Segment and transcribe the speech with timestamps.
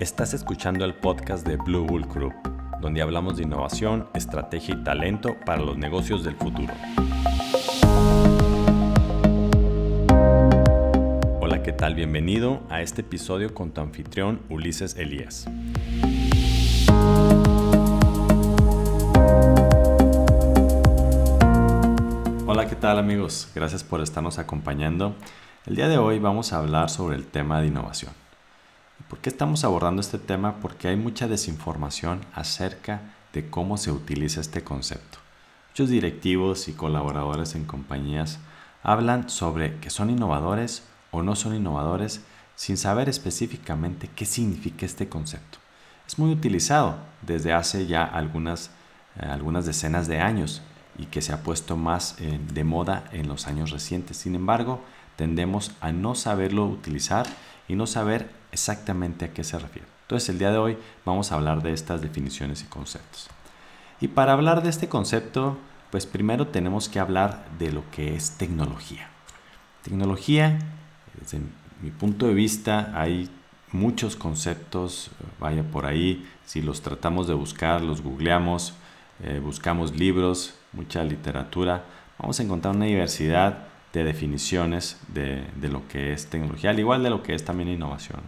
[0.00, 2.32] Estás escuchando el podcast de Blue Bull Group,
[2.80, 6.72] donde hablamos de innovación, estrategia y talento para los negocios del futuro.
[11.40, 11.96] Hola, ¿qué tal?
[11.96, 15.48] Bienvenido a este episodio con tu anfitrión Ulises Elías.
[22.46, 23.50] Hola, ¿qué tal amigos?
[23.52, 25.16] Gracias por estarnos acompañando.
[25.66, 28.27] El día de hoy vamos a hablar sobre el tema de innovación.
[29.08, 30.56] ¿Por qué estamos abordando este tema?
[30.60, 35.18] Porque hay mucha desinformación acerca de cómo se utiliza este concepto.
[35.70, 38.38] Muchos directivos y colaboradores en compañías
[38.82, 42.20] hablan sobre que son innovadores o no son innovadores
[42.54, 45.58] sin saber específicamente qué significa este concepto.
[46.06, 48.70] Es muy utilizado desde hace ya algunas,
[49.16, 50.60] eh, decenas de años
[50.98, 54.18] y que se ha puesto más eh, de moda en los años recientes.
[54.18, 54.82] Sin embargo,
[55.16, 57.26] tendemos a no saberlo utilizar
[57.68, 59.86] y no saber exactamente a qué se refiere.
[60.02, 63.28] Entonces el día de hoy vamos a hablar de estas definiciones y conceptos.
[64.00, 65.58] Y para hablar de este concepto,
[65.90, 69.08] pues primero tenemos que hablar de lo que es tecnología.
[69.82, 70.58] Tecnología,
[71.20, 71.40] desde
[71.82, 73.28] mi punto de vista, hay
[73.72, 78.74] muchos conceptos, vaya por ahí, si los tratamos de buscar, los googleamos,
[79.22, 81.84] eh, buscamos libros, mucha literatura,
[82.18, 83.66] vamos a encontrar una diversidad
[83.98, 88.20] de definiciones de, lo que es tecnología, al igual de lo que es también innovación.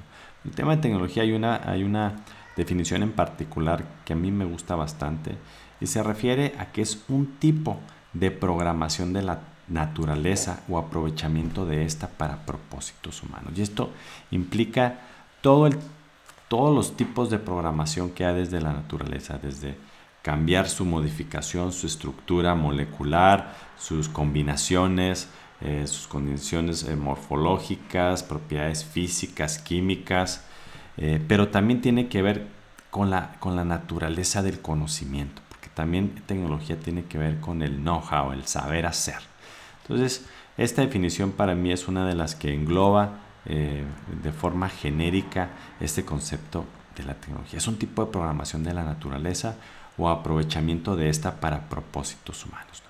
[0.44, 2.24] El tema de tecnología hay una, hay una
[2.56, 5.36] definición en particular que a mí me gusta bastante
[5.80, 7.78] y se refiere a que es un tipo
[8.12, 13.52] de programación de la naturaleza o aprovechamiento de esta para propósitos humanos.
[13.56, 13.90] Y esto
[14.32, 14.98] implica
[15.40, 15.78] todo el,
[16.48, 19.76] todos los tipos de programación que hay desde la naturaleza, desde
[20.22, 25.28] cambiar su modificación, su estructura molecular, sus combinaciones,
[25.62, 30.42] eh, sus condiciones eh, morfológicas, propiedades físicas, químicas,
[30.96, 32.46] eh, pero también tiene que ver
[32.90, 37.76] con la, con la naturaleza del conocimiento, porque también tecnología tiene que ver con el
[37.76, 39.18] know-how, el saber hacer.
[39.82, 40.24] Entonces,
[40.56, 45.48] esta definición para mí es una de las que engloba de forma genérica
[45.80, 47.58] este concepto de la tecnología.
[47.58, 49.56] Es un tipo de programación de la naturaleza
[49.96, 52.82] o aprovechamiento de esta para propósitos humanos.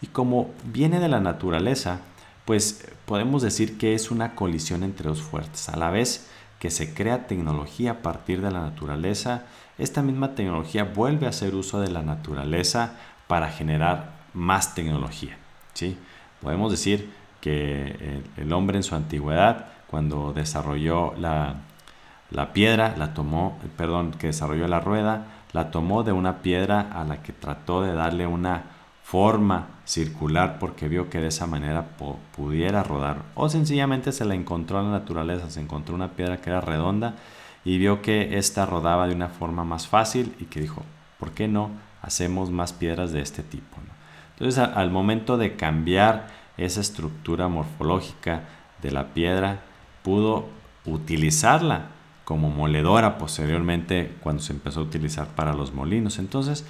[0.00, 2.00] Y como viene de la naturaleza,
[2.48, 5.68] pues podemos decir que es una colisión entre dos fuerzas.
[5.68, 9.42] A la vez que se crea tecnología a partir de la naturaleza,
[9.76, 12.94] esta misma tecnología vuelve a hacer uso de la naturaleza
[13.26, 15.36] para generar más tecnología.
[15.74, 15.98] ¿sí?
[16.40, 17.10] Podemos decir
[17.42, 21.56] que el hombre en su antigüedad, cuando desarrolló la,
[22.30, 27.04] la piedra, la tomó, perdón, que desarrolló la rueda, la tomó de una piedra a
[27.04, 28.77] la que trató de darle una
[29.10, 31.96] forma circular porque vio que de esa manera
[32.36, 36.50] pudiera rodar o sencillamente se la encontró en la naturaleza, se encontró una piedra que
[36.50, 37.14] era redonda
[37.64, 40.82] y vio que esta rodaba de una forma más fácil y que dijo,
[41.18, 41.70] ¿por qué no
[42.02, 43.78] hacemos más piedras de este tipo?
[44.32, 46.26] Entonces al momento de cambiar
[46.58, 48.42] esa estructura morfológica
[48.82, 49.62] de la piedra,
[50.02, 50.48] pudo
[50.84, 51.86] utilizarla
[52.26, 56.18] como moledora posteriormente cuando se empezó a utilizar para los molinos.
[56.18, 56.66] Entonces,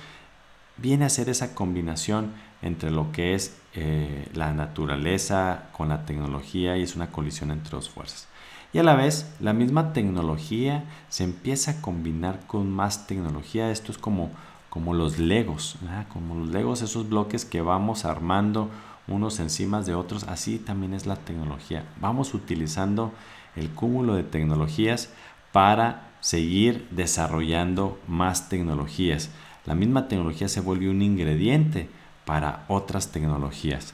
[0.79, 6.77] viene a ser esa combinación entre lo que es eh, la naturaleza con la tecnología
[6.77, 8.29] y es una colisión entre dos fuerzas.
[8.73, 13.71] Y a la vez, la misma tecnología se empieza a combinar con más tecnología.
[13.71, 14.31] Esto es como,
[14.69, 15.77] como los legos,
[16.13, 18.71] como los legos, esos bloques que vamos armando
[19.07, 20.25] unos encima de otros.
[20.25, 21.87] Así también es la tecnología.
[21.99, 23.13] Vamos utilizando
[23.57, 25.11] el cúmulo de tecnologías
[25.51, 29.31] para seguir desarrollando más tecnologías
[29.69, 31.91] la misma tecnología se vuelve un ingrediente
[32.25, 33.93] para otras tecnologías.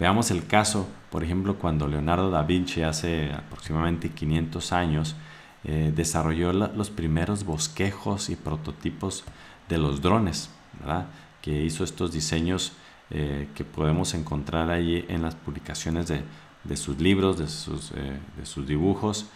[0.00, 5.14] Veamos el caso, por ejemplo, cuando Leonardo da Vinci hace aproximadamente 500 años
[5.62, 9.22] eh, desarrolló los primeros bosquejos y prototipos
[9.68, 10.50] de los drones,
[11.40, 12.72] que hizo estos diseños
[13.10, 18.44] eh, que podemos encontrar allí en las publicaciones de, sus libros, de sus, eh, de
[18.44, 19.26] sus dibujos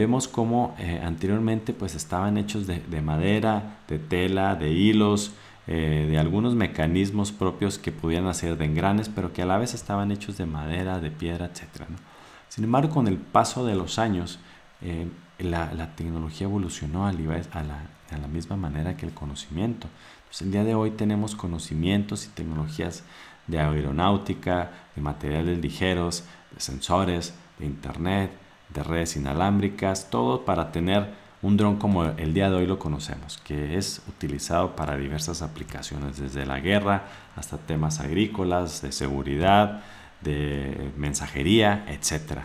[0.00, 5.32] vemos cómo eh, anteriormente pues estaban hechos de, madera, de tela, de hilos,
[5.66, 9.74] eh, de algunos mecanismos propios que pudieran hacer de engranes, pero que a la vez
[9.74, 11.84] estaban hechos de madera, de piedra, etc.
[12.48, 14.38] Sin embargo, con el paso de los años,
[14.80, 15.06] eh,
[15.38, 19.86] la, tecnología evolucionó a, la, a, la, misma manera que el conocimiento.
[20.28, 23.04] Pues el día de hoy tenemos conocimientos y tecnologías
[23.46, 26.24] de aeronáutica, de materiales ligeros,
[26.54, 28.30] de sensores, de internet,
[28.74, 31.08] de redes inalámbricas, todo para tener
[31.42, 36.18] un dron como el día de hoy lo conocemos, que es utilizado para diversas aplicaciones,
[36.18, 37.04] desde la guerra
[37.36, 39.82] hasta temas agrícolas, de seguridad,
[40.20, 42.40] de mensajería, etc.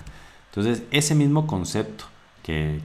[0.50, 2.06] Entonces, ese mismo concepto
[2.42, 2.80] que,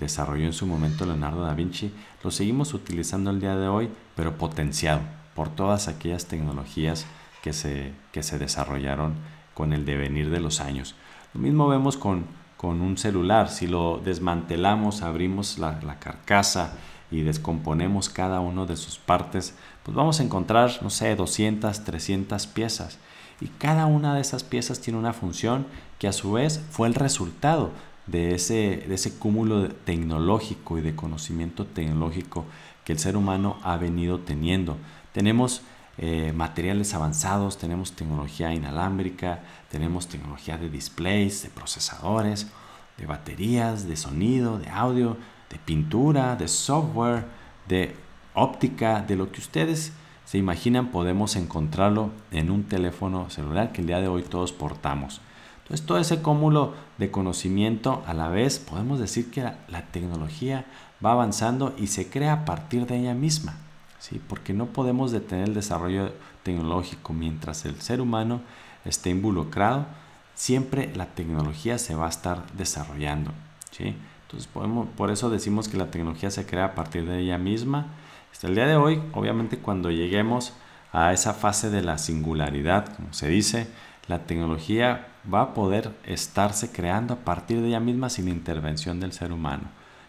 [0.00, 1.92] desarrolló en su momento Leonardo da Vinci,
[2.22, 5.00] lo seguimos utilizando el día de hoy, pero potenciado
[5.36, 7.06] por todas aquellas tecnologías
[7.42, 9.14] que se, que se desarrollaron
[9.52, 10.96] con el devenir de los años.
[11.32, 12.24] Lo mismo vemos con,
[12.64, 16.72] con un celular, si lo desmantelamos, abrimos la, carcasa
[17.10, 22.46] y descomponemos cada una de sus partes, pues vamos a encontrar, no sé, 200, 300
[22.46, 22.98] piezas.
[23.38, 25.66] Y cada una de esas piezas tiene una función
[25.98, 27.70] que a su vez fue el resultado
[28.06, 32.46] de ese, de ese cúmulo tecnológico y de conocimiento tecnológico
[32.86, 34.78] que el ser humano ha venido teniendo.
[35.12, 35.60] Tenemos
[35.98, 42.48] eh, materiales avanzados, tenemos tecnología inalámbrica, tenemos tecnología de displays, de procesadores,
[42.98, 45.16] de baterías, de sonido, de audio,
[45.50, 47.26] de pintura, de software,
[47.68, 47.94] de
[48.34, 49.92] óptica, de lo que ustedes
[50.24, 55.20] se imaginan podemos encontrarlo en un teléfono celular que el día de hoy todos portamos.
[55.62, 60.66] Entonces todo ese cúmulo de conocimiento a la vez podemos decir que la, tecnología
[61.04, 63.56] va avanzando y se crea a partir de ella misma,
[64.04, 64.20] ¿sí?
[64.28, 66.12] porque no podemos detener el desarrollo
[66.42, 68.42] tecnológico mientras el ser humano
[68.84, 69.86] esté involucrado,
[70.34, 73.30] siempre la tecnología se va a estar desarrollando.
[73.70, 73.96] ¿sí?
[74.26, 77.86] Entonces podemos, por eso decimos que la tecnología se crea a partir de ella misma.
[78.30, 80.52] Hasta el día de hoy, obviamente cuando lleguemos
[80.92, 83.68] a esa fase de la singularidad, como se dice,
[84.06, 89.12] la tecnología va a poder estarse creando a partir de ella misma sin intervención del
[89.12, 89.62] ser humano.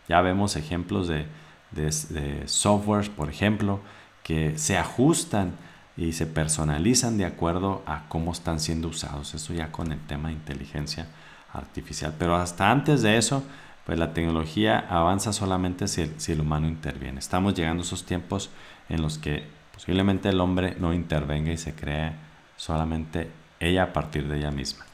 [0.10, 1.28] Ya vemos ejemplos de,
[1.76, 3.80] de, softwares, por ejemplo,
[4.24, 5.54] que se ajustan
[5.98, 9.34] y se personalizan de acuerdo a cómo están siendo usados.
[9.36, 11.08] Eso ya con el tema de inteligencia
[11.54, 12.14] artificial.
[12.18, 13.44] Pero hasta antes de eso,
[13.86, 17.20] pues la tecnología avanza solamente si el, si el humano interviene.
[17.20, 18.50] Estamos llegando a esos tiempos
[18.90, 22.14] en los que posiblemente el hombre no intervenga y se cree
[22.58, 23.30] solamente
[23.60, 24.86] ella a partir de ella misma.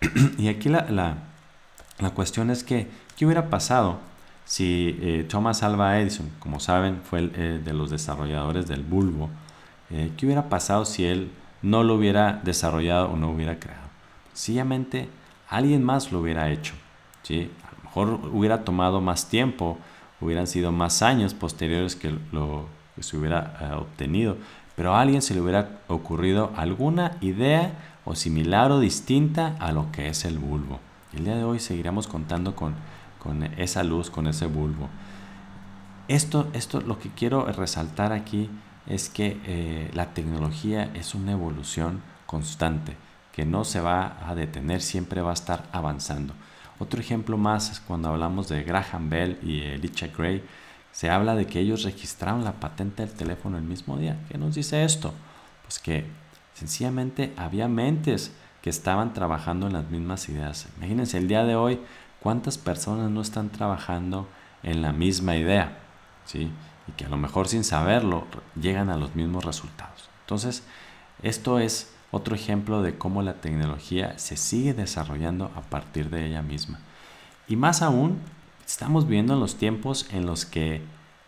[0.38, 0.86] y aquí la,
[1.98, 3.98] la, cuestión es que, ¿qué hubiera pasado
[4.48, 9.28] si eh, Thomas Alva Edison, como saben, fue el, eh, de los desarrolladores del bulbo,
[9.90, 11.30] eh, ¿qué hubiera pasado si él
[11.60, 13.86] no lo hubiera desarrollado o no hubiera creado?
[14.32, 15.10] Sencillamente,
[15.50, 16.72] alguien más lo hubiera hecho.
[17.24, 17.50] ¿sí?
[17.62, 19.76] A lo mejor hubiera tomado más tiempo,
[20.18, 24.38] hubieran sido más años posteriores que lo que se hubiera obtenido,
[24.76, 27.72] pero a alguien se le hubiera ocurrido alguna idea
[28.06, 30.80] o similar o distinta a lo que es el bulbo.
[31.12, 32.74] el día de hoy seguiremos contando con,
[33.18, 34.88] con esa luz, con ese bulbo.
[36.08, 38.48] Esto, esto lo que quiero resaltar aquí
[38.86, 42.96] es que eh, la tecnología es una evolución constante,
[43.32, 46.34] que no se va a detener, siempre va a estar avanzando.
[46.78, 50.42] Otro ejemplo más es cuando hablamos de Graham Bell y Elisha Gray,
[50.92, 54.18] se habla de que ellos registraron la patente del teléfono el mismo día.
[54.28, 55.12] ¿Qué nos dice esto?
[55.62, 56.06] Pues que
[56.58, 58.32] Sencillamente había mentes
[58.62, 60.66] que estaban trabajando en las mismas ideas.
[60.78, 61.78] Imagínense el día de hoy
[62.20, 64.28] cuántas personas no están trabajando
[64.62, 65.78] en la misma idea,
[66.24, 66.50] ¿sí?
[66.86, 68.26] Y que a lo mejor sin saberlo
[68.60, 70.08] llegan a los mismos resultados.
[70.22, 70.62] Entonces,
[71.22, 76.42] esto es otro ejemplo de cómo la tecnología se sigue desarrollando a partir de ella
[76.42, 76.78] misma.
[77.46, 78.20] Y más aún,
[78.66, 80.82] estamos viendo en los tiempos en los que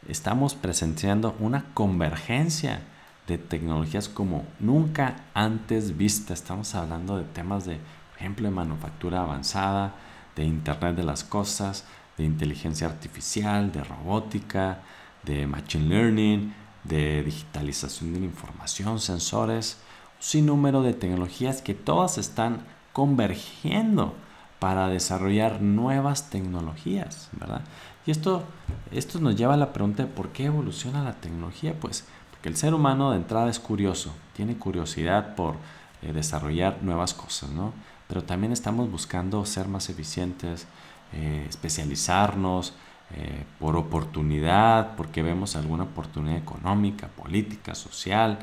[0.09, 2.81] estamos presenciando una convergencia
[3.27, 6.35] de tecnologías como nunca antes vista.
[6.35, 9.95] Estamos hablando de temas de, por ejemplo, de manufactura avanzada,
[10.37, 11.85] de Internet de las Cosas,
[12.17, 14.81] de inteligencia artificial, de robótica,
[15.23, 19.79] de machine learning, de digitalización de la información, sensores,
[20.17, 24.15] un sinnúmero de tecnologías que todas están convergiendo
[24.59, 27.63] para desarrollar nuevas tecnologías, ¿verdad?
[28.07, 28.45] Y esto,
[28.93, 32.05] esto nos lleva a la pregunta de por qué evoluciona la tecnología, pues
[32.43, 35.57] que el ser humano de entrada es curioso, tiene curiosidad por
[36.03, 37.73] eh, desarrollar nuevas cosas, ¿no?
[38.11, 40.67] Pero también estamos buscando ser más eficientes,
[41.13, 42.75] eh, especializarnos
[43.15, 48.37] eh, por oportunidad, porque vemos alguna oportunidad económica, política, social,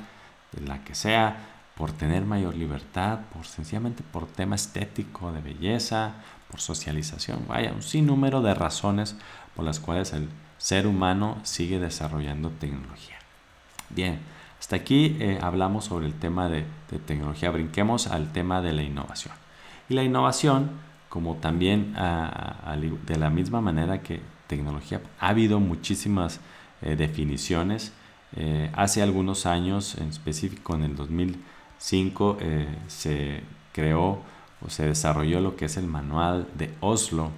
[0.65, 6.13] la que sea, por tener mayor libertad, por sencillamente por tema estético, de belleza,
[6.49, 9.17] por socialización, vaya, un sinnúmero de razones
[9.53, 13.17] por las cuales el ser humano sigue desarrollando tecnología.
[13.89, 14.19] Bien,
[14.61, 16.65] hasta aquí eh, hablamos sobre el tema de,
[17.05, 17.51] tecnología.
[17.51, 19.35] Brinquemos al tema de la innovación.
[19.89, 20.71] Y la innovación,
[21.09, 26.39] como también de la misma manera que tecnología, ha habido muchísimas
[26.81, 27.93] eh, definiciones.
[28.35, 32.37] Eh, hace algunos años, en específico en el 2005,
[32.87, 34.21] se creó
[34.65, 37.31] o se desarrolló lo que es el manual de Oslo,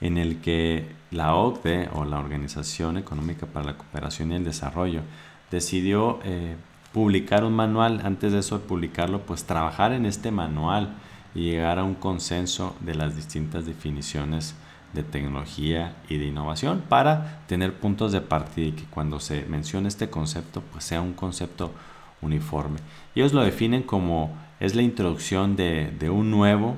[0.00, 5.02] en el que la OCDE o la Organización Económica para la Cooperación y el Desarrollo
[5.50, 6.56] decidió eh,
[6.92, 10.94] publicar un manual, antes de eso de publicarlo, pues trabajar en este manual
[11.34, 14.54] y llegar a un consenso de las distintas definiciones
[14.92, 19.88] de tecnología y de innovación para tener puntos de partida y que cuando se mencione
[19.88, 21.72] este concepto pues sea un concepto
[22.20, 22.78] uniforme.
[23.14, 26.76] Ellos lo definen como es la introducción de, un nuevo,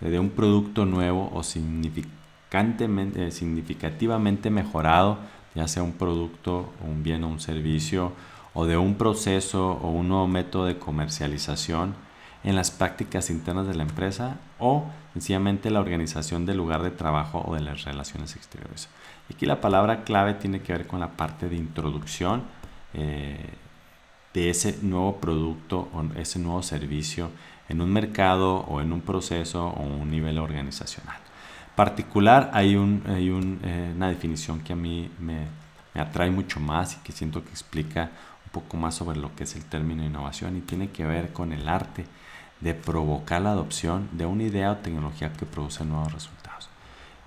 [0.00, 5.18] de un producto nuevo o significantemente, significativamente mejorado,
[5.54, 8.12] ya sea un producto, un bien o un servicio,
[8.52, 11.94] o de un proceso o un nuevo método de comercialización
[12.44, 14.84] en las prácticas internas de la empresa o
[15.14, 18.88] sencillamente la organización del lugar de trabajo o de las relaciones exteriores.
[19.32, 22.42] Aquí la palabra clave tiene que ver con la parte de introducción
[22.92, 23.48] eh,
[24.34, 27.30] de ese nuevo producto o ese nuevo servicio
[27.68, 31.16] en un mercado o en un proceso o un nivel organizacional.
[31.74, 35.46] Particular hay, un, hay eh, una definición que a mí me,
[35.94, 38.10] me atrae mucho más y que siento que explica
[38.44, 41.52] un poco más sobre lo que es el término innovación y tiene que ver con
[41.52, 42.04] el arte
[42.60, 46.68] de provocar la adopción de una idea o tecnología que produce nuevos resultados.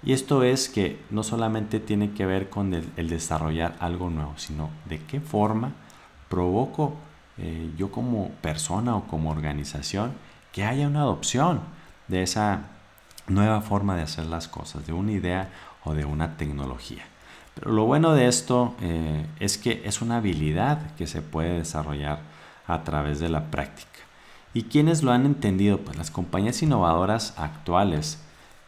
[0.03, 4.69] Y esto es que no solamente tiene que ver con el, desarrollar algo nuevo, sino
[4.85, 5.73] de qué forma
[6.29, 6.95] provoco
[7.37, 10.13] eh, yo como persona o como organización
[10.51, 11.61] que haya una adopción
[12.07, 12.61] de esa
[13.27, 15.49] nueva forma de hacer las cosas, de una idea
[15.83, 17.03] o de una tecnología.
[17.55, 22.19] Pero lo bueno de esto eh, es que es una habilidad que se puede desarrollar
[22.67, 24.06] a través de la práctica.
[24.57, 25.77] ¿Y quiénes lo han entendido?
[25.77, 28.19] Pues las compañías innovadoras actuales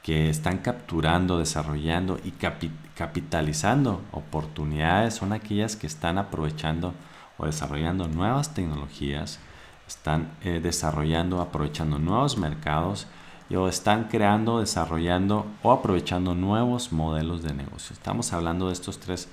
[0.03, 2.31] que están capturando, desarrollando y
[2.95, 6.93] capitalizando oportunidades son aquellas que están aprovechando
[7.39, 9.39] o desarrollando nuevas tecnologías,
[9.87, 13.07] están eh, desarrollando, aprovechando nuevos mercados
[13.49, 17.95] y o están creando, desarrollando o aprovechando nuevos modelos de negocio.
[17.95, 19.27] Estamos hablando de estos tres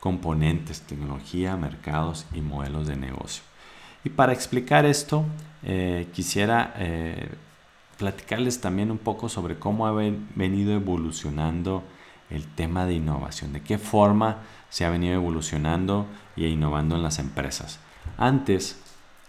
[0.00, 3.49] componentes, tecnología, mercados y modelos de negocio.
[4.04, 5.24] Y para explicar esto,
[5.62, 7.28] eh, quisiera eh,
[7.98, 11.84] platicarles también un poco sobre cómo ha venido evolucionando
[12.30, 14.38] el tema de innovación, de qué forma
[14.70, 17.78] se ha venido evolucionando e innovando en las empresas.
[18.16, 18.80] Antes,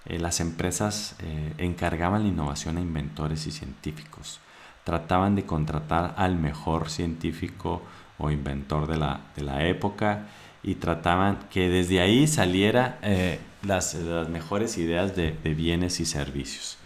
[0.06, 1.16] eh, las empresas
[1.58, 4.40] encargaban la innovación a inventores y científicos.
[4.86, 7.82] Trataban de contratar al mejor científico
[8.18, 10.28] o inventor de la, de la época
[10.64, 13.00] y trataban que desde ahí saliera
[13.64, 13.96] las,
[14.30, 16.78] mejores ideas de, bienes y servicios.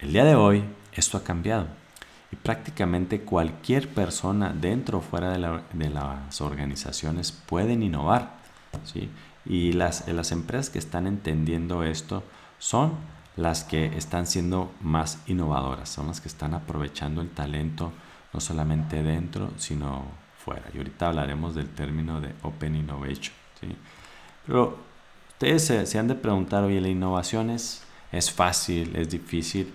[0.00, 1.66] El día de hoy esto ha cambiado
[2.30, 5.38] y prácticamente cualquier persona dentro o fuera de,
[5.90, 8.36] las organizaciones pueden innovar.
[8.84, 9.10] ¿sí?
[9.44, 12.24] Y las, las empresas que están entendiendo esto
[12.58, 12.94] son
[13.36, 17.92] las que están siendo más innovadoras, son las que están aprovechando el talento
[18.32, 20.06] no solamente dentro, sino
[20.38, 20.64] fuera.
[20.72, 23.34] Y ahorita hablaremos del término de Open Innovation.
[23.60, 23.76] ¿sí?
[24.46, 24.91] Pero
[25.42, 27.82] Ustedes se, han de preguntar, oye, la innovación es,
[28.12, 29.74] es fácil, es difícil.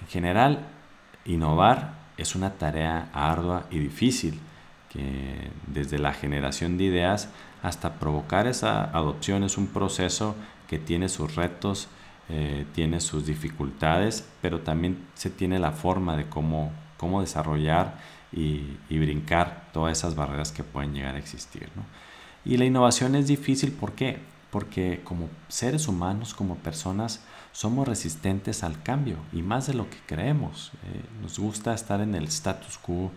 [0.00, 0.68] En general,
[1.24, 4.38] innovar es una tarea ardua y difícil,
[4.88, 7.30] que desde la generación de ideas
[7.64, 10.36] hasta provocar esa adopción es un proceso
[10.68, 11.88] que tiene sus retos,
[12.28, 17.98] eh, tiene sus dificultades, pero también se tiene la forma de cómo, cómo desarrollar
[18.30, 21.70] y, brincar todas esas barreras que pueden llegar a existir.
[22.44, 24.30] Y la innovación es difícil, ¿por qué?
[24.52, 29.96] Porque como seres humanos, como personas, somos resistentes al cambio y más de lo que
[30.06, 30.72] creemos.
[30.84, 33.10] Eh, nos gusta estar en el status quo,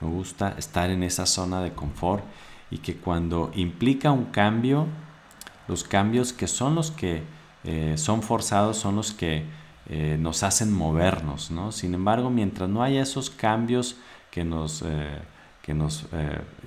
[0.00, 2.24] nos gusta estar en esa zona de confort
[2.72, 4.88] y que cuando implica un cambio,
[5.68, 7.22] los cambios que son los que
[7.62, 9.44] eh, son forzados son los que
[9.88, 11.52] eh, nos hacen movernos.
[11.52, 11.70] ¿no?
[11.70, 13.96] Sin embargo, mientras no haya esos cambios
[14.32, 14.84] que nos,
[15.62, 16.06] que nos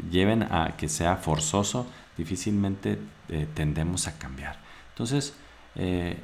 [0.10, 1.88] lleven a que sea forzoso,
[2.18, 3.00] difícilmente
[3.30, 4.58] eh, tendemos a cambiar.
[4.89, 5.34] Entonces,
[5.75, 6.18] eh,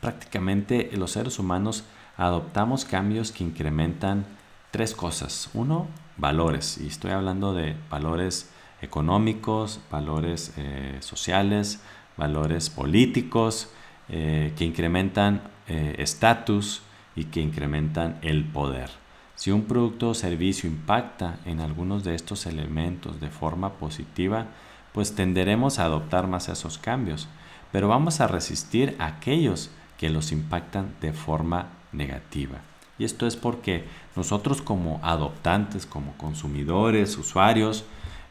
[0.00, 1.84] prácticamente los seres humanos
[2.16, 4.26] adoptamos cambios que incrementan
[4.70, 5.50] tres cosas.
[5.54, 11.80] Uno, valores, y estoy hablando de valores económicos, valores eh, sociales,
[12.16, 13.70] valores políticos,
[14.06, 16.82] que incrementan estatus
[17.16, 18.90] y que incrementan el poder.
[19.34, 24.46] Si un producto o servicio impacta en algunos de estos elementos de forma positiva,
[24.94, 27.28] pues tenderemos a adoptar más esos cambios,
[27.72, 32.60] pero vamos a resistir a aquellos que los impactan de forma negativa.
[32.96, 33.84] Y esto es porque
[34.14, 37.84] nosotros como adoptantes, como consumidores, usuarios,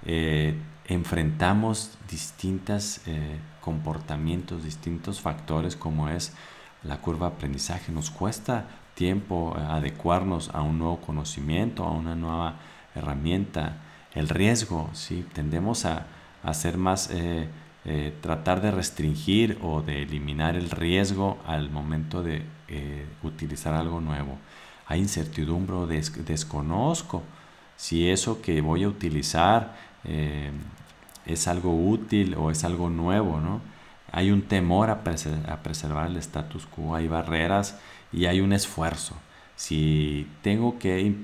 [0.05, 0.55] eh,
[0.85, 6.33] enfrentamos distintos eh, comportamientos, distintos factores como es
[6.81, 7.91] la curva de aprendizaje.
[7.91, 12.55] Nos cuesta tiempo eh, adecuarnos a un nuevo conocimiento, a una nueva
[12.95, 13.81] herramienta.
[14.13, 15.25] El riesgo, ¿sí?
[15.33, 16.05] tendemos a,
[16.43, 17.47] hacer más, eh,
[17.85, 24.01] eh, tratar de restringir o de eliminar el riesgo al momento de eh, utilizar algo
[24.01, 24.37] nuevo.
[24.85, 27.23] Hay incertidumbre o desconozco
[27.75, 29.93] si eso que voy a utilizar
[31.25, 33.61] es algo útil o es algo nuevo, ¿no?
[34.11, 37.79] Hay un temor a, preservar el status quo, hay barreras
[38.11, 39.15] y hay un esfuerzo.
[39.55, 41.15] Si tengo que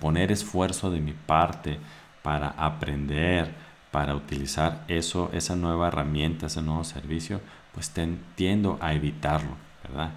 [0.00, 1.78] poner esfuerzo de mi parte
[2.22, 3.54] para aprender,
[3.92, 7.40] para utilizar eso, esa nueva herramienta, ese nuevo servicio,
[7.74, 7.92] pues
[8.34, 10.10] tiendo a evitarlo, ¿verdad?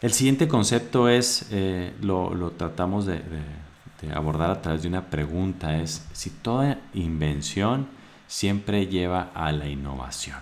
[0.00, 3.22] El siguiente concepto es, eh, lo, tratamos de,
[4.14, 7.88] abordar a través de una pregunta, es si toda invención
[8.26, 10.36] siempre lleva a la innovación.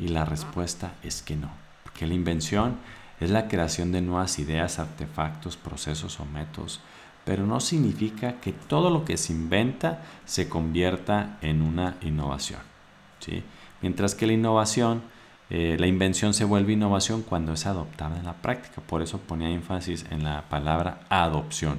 [0.00, 1.50] Y la respuesta es que no,
[1.84, 2.76] porque la invención
[3.20, 6.80] es la creación de nuevas ideas, artefactos, procesos o métodos,
[7.24, 12.60] pero no significa que todo lo que se inventa se convierta en una innovación.
[13.20, 13.42] ¿sí?
[13.80, 15.02] Mientras que la innovación
[15.50, 18.80] eh, la invención se vuelve innovación cuando es adoptada en la práctica.
[18.80, 21.78] Por eso ponía énfasis en la palabra adopción.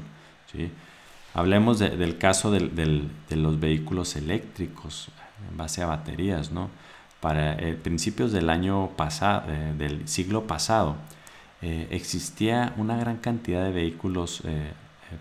[0.51, 0.71] ¿sí?
[1.33, 5.09] Hablemos del caso de los vehículos eléctricos
[5.49, 6.51] en base a baterías.
[6.51, 6.69] ¿no?
[7.19, 10.95] Para eh, principios del año pasado, eh, del siglo pasado,
[11.89, 14.43] existía una gran cantidad de vehículos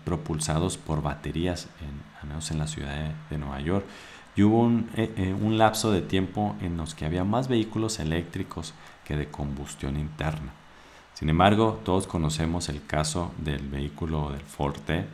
[0.03, 3.85] propulsados por baterías, en, al menos en la ciudad de Nueva York
[4.35, 8.73] y hubo eh, eh, un, lapso de tiempo en los que había más vehículos eléctricos
[9.05, 10.51] que de combustión interna.
[11.13, 15.05] Sin embargo, todos conocemos el caso del vehículo del Forte,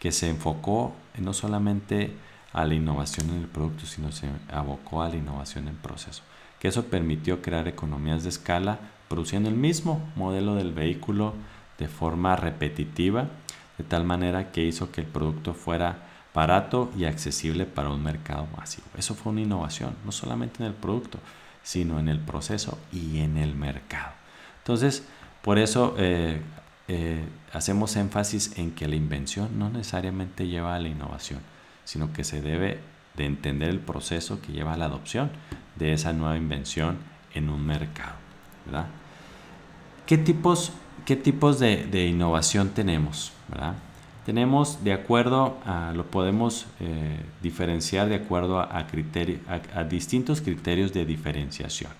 [0.00, 2.12] que se enfocó no solamente
[2.52, 6.22] a la innovación en el producto, sino se abocó a la innovación en proceso,
[6.58, 11.34] que eso permitió crear economías de escala produciendo el mismo modelo del vehículo
[11.78, 13.28] de forma repetitiva,
[13.78, 15.98] de tal manera que hizo que el producto fuera
[16.34, 18.86] barato y accesible para un mercado masivo.
[18.98, 21.18] Eso fue una innovación, no solamente en el producto,
[21.62, 24.12] sino en el proceso y en el mercado.
[24.58, 25.04] Entonces,
[25.42, 26.40] por eso eh,
[26.88, 31.40] eh, hacemos énfasis en que la invención no necesariamente lleva a la innovación,
[31.84, 32.80] sino que se debe
[33.16, 35.30] de entender el proceso que lleva a la adopción
[35.76, 36.98] de esa nueva invención
[37.32, 38.14] en un mercado.
[40.06, 40.72] ¿Qué tipos,
[41.04, 43.32] qué tipos de, innovación tenemos?
[43.48, 43.74] ¿verdad?
[44.24, 48.86] tenemos de acuerdo a, lo podemos eh, diferenciar de acuerdo a,
[49.74, 51.90] a, distintos criterios de diferenciación.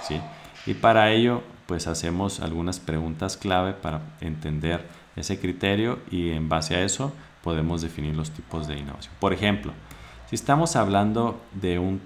[0.00, 0.20] ¿sí?
[0.66, 6.76] Y para ello, pues hacemos algunas preguntas clave para entender ese criterio y en base
[6.76, 9.12] a eso podemos definir los tipos de innovación.
[9.18, 9.72] Por ejemplo,
[10.30, 12.00] si estamos hablando de un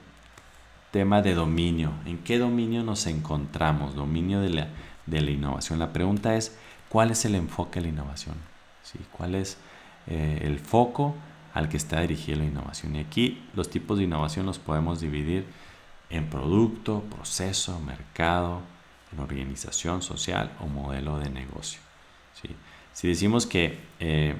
[0.90, 3.95] tema de dominio, ¿en qué dominio nos encontramos?
[3.95, 4.69] Dominio de la,
[5.07, 5.79] de la innovación.
[5.79, 6.57] La pregunta es,
[6.88, 8.37] ¿cuál es el enfoque de la innovación?
[8.83, 8.99] ¿Sí?
[9.12, 9.59] ¿Cuál es
[10.07, 11.14] eh, el foco
[11.57, 12.97] al que está dirigida la innovación.
[12.97, 15.47] Y aquí los tipos de innovación los podemos dividir
[16.11, 18.61] en producto, proceso, mercado,
[19.11, 21.81] en organización social o modelo de negocio.
[22.92, 24.37] Si decimos que eh,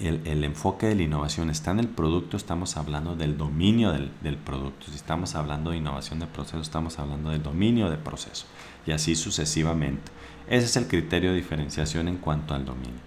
[0.00, 4.38] el, enfoque de la innovación está en el producto, estamos hablando del dominio del, del,
[4.38, 4.86] producto.
[4.86, 8.46] Si estamos hablando de innovación de proceso, estamos hablando del dominio de proceso.
[8.86, 10.12] Y así sucesivamente.
[10.48, 13.00] Ese es el criterio de diferenciación en cuanto al dominio.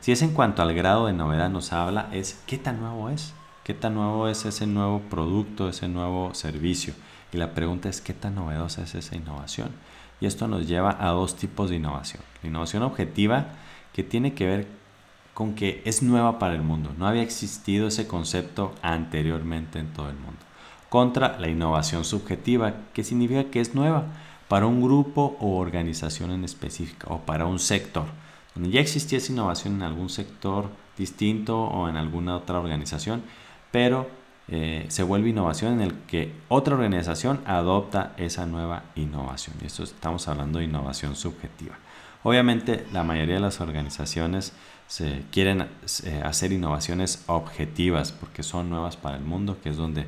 [0.00, 3.32] Si es en cuanto al grado de novedad nos habla, es qué tan nuevo es,
[3.64, 6.94] qué tan nuevo es ese nuevo producto, ese nuevo servicio.
[7.32, 9.70] Y la pregunta es qué tan novedosa es esa innovación.
[10.20, 12.22] Y esto nos lleva a dos tipos de innovación.
[12.42, 13.46] La innovación objetiva,
[13.92, 14.68] que tiene que ver
[15.34, 16.92] con que es nueva para el mundo.
[16.96, 20.38] No había existido ese concepto anteriormente en todo el mundo.
[20.88, 24.04] Contra la innovación subjetiva, que significa que es nueva
[24.48, 28.06] para un grupo o organización en específico o para un sector
[28.54, 33.22] donde ya existía esa innovación en algún sector distinto o en alguna otra organización,
[33.72, 34.08] pero
[34.46, 39.56] eh, se vuelve innovación en el que otra organización adopta esa nueva innovación.
[39.60, 41.76] Y esto estamos hablando de innovación subjetiva.
[42.22, 44.52] Obviamente la mayoría de las organizaciones
[44.86, 45.62] se quieren
[46.04, 50.06] eh, hacer innovaciones objetivas porque son nuevas para el mundo, que es donde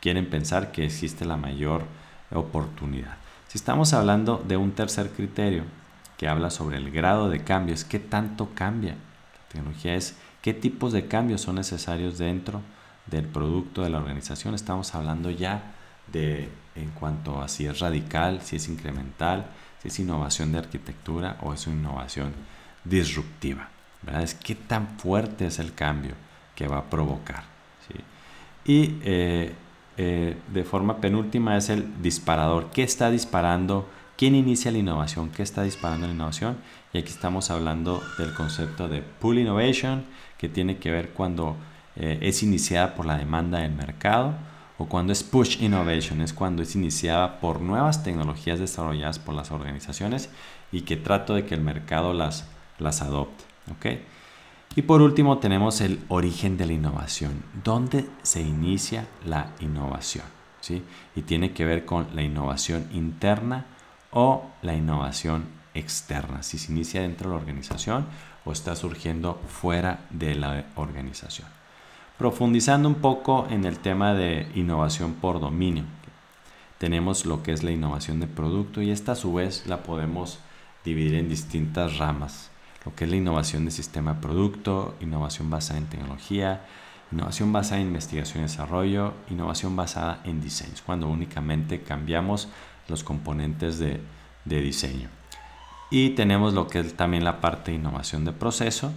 [0.00, 1.84] quieren pensar que existe la mayor
[2.30, 3.17] oportunidad.
[3.48, 5.64] Si estamos hablando de un tercer criterio,
[6.18, 8.92] que habla sobre el grado de cambios, qué tanto cambia.
[8.92, 12.60] La tecnología es qué tipos de cambios son necesarios dentro
[13.06, 14.54] del producto de la organización.
[14.54, 15.72] Estamos hablando ya
[16.12, 19.46] de en cuanto a si es radical, si es incremental,
[19.80, 22.34] si es innovación de arquitectura o es una innovación
[22.84, 23.70] disruptiva.
[24.02, 24.24] ¿verdad?
[24.24, 26.14] Es qué tan fuerte es el cambio
[26.54, 27.44] que va a provocar.
[28.64, 29.54] Y eh,
[29.98, 32.70] eh, de forma penúltima es el disparador.
[32.72, 33.86] ¿Qué está disparando
[34.18, 35.30] ¿Quién inicia la innovación?
[35.30, 36.56] ¿Qué está disparando la innovación?
[36.92, 40.06] Y aquí estamos hablando del concepto de pull innovation,
[40.38, 41.54] que tiene que ver cuando
[41.94, 44.34] eh, es iniciada por la demanda del mercado,
[44.76, 49.52] o cuando es push innovation, es cuando es iniciada por nuevas tecnologías desarrolladas por las
[49.52, 50.30] organizaciones
[50.72, 52.48] y que trato de que el mercado las,
[52.80, 53.44] las adopte.
[54.78, 57.42] Y por último tenemos el origen de la innovación.
[57.64, 60.24] ¿Dónde se inicia la innovación?
[60.60, 60.84] ¿Sí?
[61.16, 63.66] Y tiene que ver con la innovación interna
[64.12, 66.44] o la innovación externa.
[66.44, 68.06] Si se inicia dentro de la organización
[68.44, 71.48] o está surgiendo fuera de la organización.
[72.16, 75.86] Profundizando un poco en el tema de innovación por dominio,
[76.78, 80.38] tenemos lo que es la innovación de producto y esta a su vez la podemos
[80.84, 82.47] dividir en distintas ramas.
[82.88, 86.62] Lo que es la innovación de sistema producto, innovación basada en tecnología,
[87.12, 92.48] innovación basada en investigación y desarrollo, innovación basada en diseños, cuando únicamente cambiamos
[92.88, 94.00] los componentes de,
[94.46, 95.10] de diseño.
[95.90, 98.90] Y tenemos lo que es también la parte de innovación de proceso,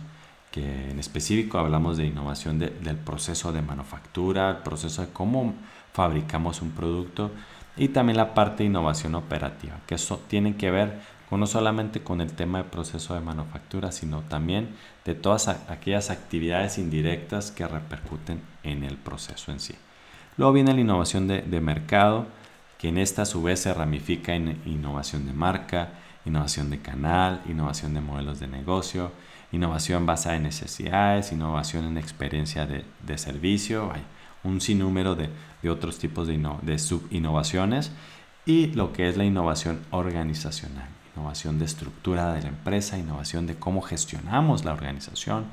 [0.51, 5.53] que en específico hablamos de innovación del proceso de manufactura, el proceso de cómo
[5.91, 7.29] fabricamos un producto
[7.75, 12.01] y también la parte de innovación operativa, que eso tiene que ver con, no solamente
[12.01, 17.65] con el tema de proceso de manufactura, sino también de todas aquellas actividades indirectas que
[17.65, 19.73] repercuten en el proceso en sí.
[20.35, 22.27] Luego viene la innovación de, mercado,
[22.77, 25.93] que en esta a su vez se ramifica en innovación de marca,
[26.25, 29.13] innovación de canal, innovación de modelos de negocio,
[29.53, 34.03] innovación basada en necesidades, innovación en experiencia de, de servicio, hay
[34.43, 35.29] un sinnúmero de,
[35.61, 37.93] de otros tipos de, de subinnovaciones
[38.45, 43.55] y lo que es la innovación organizacional, innovación de estructura de la empresa, innovación de
[43.55, 45.45] cómo gestionamos la organización,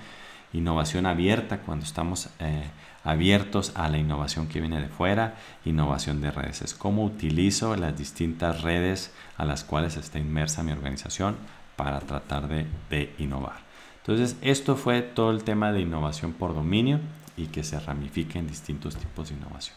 [0.52, 2.70] innovación abierta cuando estamos eh,
[3.04, 7.96] abiertos a la innovación que viene de fuera, innovación de redes, es cómo utilizo las
[7.96, 11.36] distintas redes a las cuales está inmersa mi organización
[11.76, 13.68] para tratar de, de innovar.
[13.98, 17.00] Entonces, esto fue todo el tema de innovación por dominio
[17.36, 19.76] y que se ramifica en distintos tipos de innovación.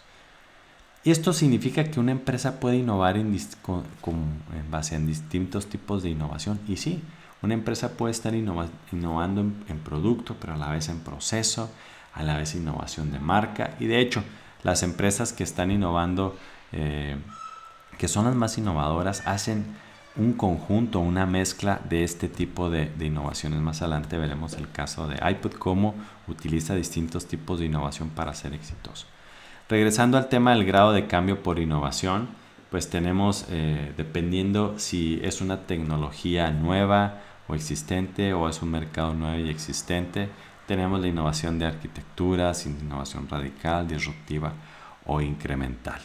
[1.03, 3.35] Y esto significa que una empresa puede innovar en,
[4.69, 6.59] base en distintos tipos de innovación.
[6.67, 7.01] Y sí,
[7.41, 11.71] una empresa puede estar innovando en, producto, pero a la vez en proceso,
[12.13, 13.75] a la vez innovación de marca.
[13.79, 14.23] Y de hecho,
[14.61, 16.37] las empresas que están innovando,
[16.71, 17.17] eh,
[17.97, 19.65] que son las más innovadoras, hacen
[20.15, 23.59] un conjunto, una mezcla de este tipo de, innovaciones.
[23.59, 25.95] Más adelante veremos el caso de iPod, cómo
[26.27, 29.07] utiliza distintos tipos de innovación para ser exitoso.
[29.71, 32.27] Regresando al tema del grado de cambio por innovación,
[32.69, 39.13] pues tenemos, eh, dependiendo si es una tecnología nueva o existente o es un mercado
[39.13, 40.27] nuevo y existente,
[40.67, 44.51] tenemos la innovación de arquitectura, innovación radical, disruptiva
[45.05, 46.01] o incremental.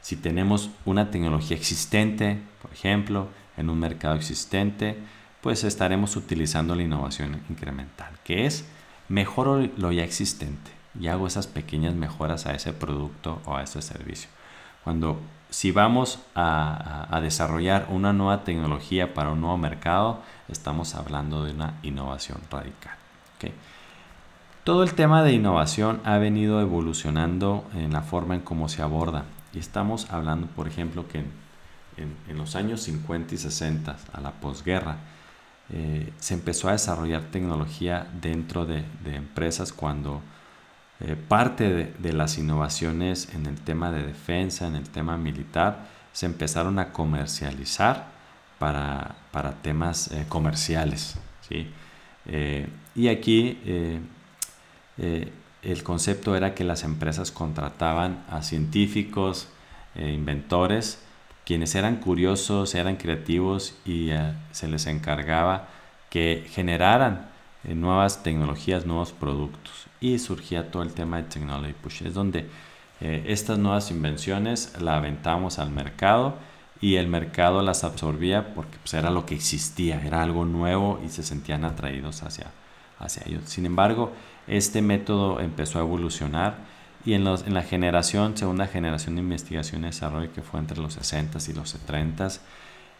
[0.00, 4.96] Si tenemos una tecnología existente, por ejemplo, en un mercado existente,
[5.42, 8.64] pues estaremos utilizando la innovación incremental, que es
[9.08, 13.82] mejoro lo ya existente y hago esas pequeñas mejoras a ese producto o a ese
[13.82, 14.28] servicio.
[14.84, 21.52] Cuando si vamos a, desarrollar una nueva tecnología para un nuevo mercado, estamos hablando de
[21.52, 22.94] una innovación radical.
[24.64, 29.24] Todo el tema de innovación ha venido evolucionando en la forma en cómo se aborda.
[29.54, 31.24] Y estamos hablando, por ejemplo, que
[31.96, 34.96] en, los años 50 y 60, a la posguerra,
[35.70, 40.20] eh, se empezó a desarrollar tecnología dentro de, empresas cuando
[41.00, 46.26] eh, parte de, las innovaciones en el tema de defensa, en el tema militar, se
[46.26, 48.08] empezaron a comercializar
[48.58, 49.16] para,
[49.62, 51.16] temas eh, comerciales.
[51.48, 51.70] ¿sí?
[52.94, 53.58] y aquí
[54.98, 59.48] el concepto era que las empresas contrataban a científicos,
[59.94, 60.98] inventores,
[61.48, 65.68] quienes eran curiosos, eran creativos y eh, se les encargaba
[66.10, 67.30] que generaran
[67.64, 69.87] eh, nuevas tecnologías, nuevos productos.
[70.00, 72.02] Y surgía todo el tema de Technology Push.
[72.02, 72.48] Es donde
[73.00, 76.34] estas nuevas invenciones las aventamos al mercado
[76.80, 81.08] y el mercado las absorbía porque pues, era lo que existía, era algo nuevo y
[81.08, 82.52] se sentían atraídos hacia,
[82.98, 83.42] hacia ellos.
[83.46, 84.12] Sin embargo,
[84.46, 86.56] este método empezó a evolucionar
[87.04, 90.78] y en, los, en la generación, segunda generación de investigación y desarrollo que fue entre
[90.78, 92.28] los 60 y los 70,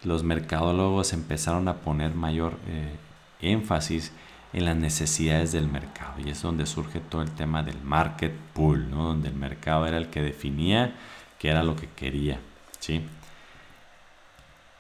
[0.05, 2.95] los mercadólogos empezaron a poner mayor eh,
[3.41, 4.13] énfasis
[4.53, 8.91] en las necesidades del mercado y es donde surge todo el tema del market pool,
[8.91, 9.05] ¿no?
[9.05, 10.95] donde el mercado era el que definía
[11.39, 12.41] qué era lo que quería.
[12.81, 13.03] ¿sí?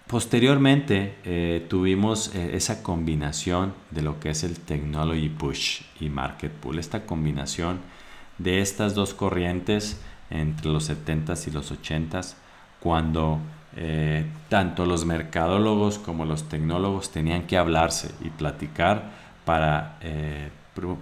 [0.07, 6.50] Posteriormente eh, tuvimos eh, esa combinación de lo que es el Technology Push y Market
[6.50, 7.81] Pool, esta combinación
[8.38, 10.00] de estas dos corrientes
[10.31, 12.37] entre los 70s y los 80s,
[12.81, 13.38] cuando
[13.76, 19.11] eh, tanto los mercadólogos como los tecnólogos tenían que hablarse y platicar
[19.49, 19.99] para,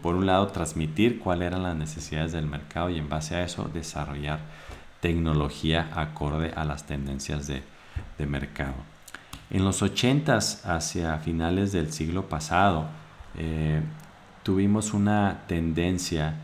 [0.03, 3.69] por un lado, transmitir cuáles eran las necesidades del mercado y en base a eso
[3.75, 4.39] desarrollar
[5.01, 8.77] tecnología acorde a las tendencias de mercado.
[9.51, 12.87] En los 80 hacia finales del siglo pasado,
[13.37, 13.81] eh,
[14.43, 16.35] tuvimos una tendencia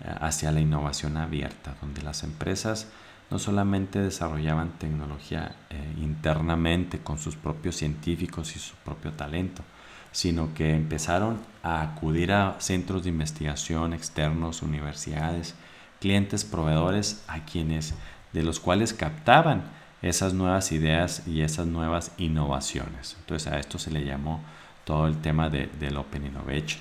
[0.00, 2.88] eh, hacia la innovación abierta, donde las empresas
[3.30, 9.64] no solamente desarrollaban tecnología eh, internamente con sus propios científicos y su propio talento,
[10.12, 15.54] sino que empezaron a acudir a centros de investigación externos, universidades,
[16.00, 17.94] clientes, proveedores, a quienes
[18.32, 19.64] de los cuales captaban
[20.02, 23.16] esas nuevas ideas y esas nuevas innovaciones.
[23.20, 24.40] Entonces a esto se le llamó
[24.84, 26.80] todo el tema de, del Open Innovation.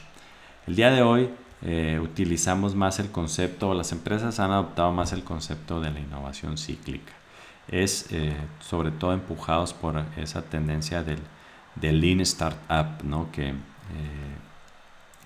[0.67, 1.29] El día de hoy
[1.61, 6.57] eh, utilizamos más el concepto, las empresas han adoptado más el concepto de la innovación
[6.57, 7.13] cíclica.
[7.67, 11.19] Es eh, sobre todo empujados por esa tendencia del,
[11.75, 13.31] del Lean Startup, ¿no?
[13.31, 13.55] que eh,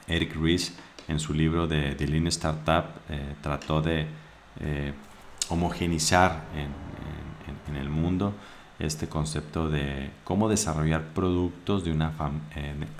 [0.07, 0.73] Eric Ries
[1.07, 2.85] en su libro de, de Lean Startup
[3.41, 4.07] trató de
[5.49, 8.33] homogenizar en, en, el mundo
[8.79, 12.13] este concepto de cómo desarrollar productos de una,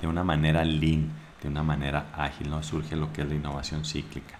[0.00, 1.10] de una manera lean
[1.42, 2.62] de una manera ágil, ¿no?
[2.62, 4.38] surge lo que es la innovación cíclica.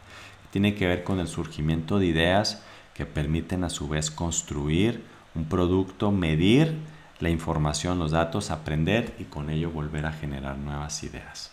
[0.51, 2.63] Tiene que ver con el surgimiento de ideas
[2.95, 6.79] que permiten a su vez construir un producto, medir
[7.21, 11.51] la información, los datos, aprender y con ello volver a generar nuevas ideas.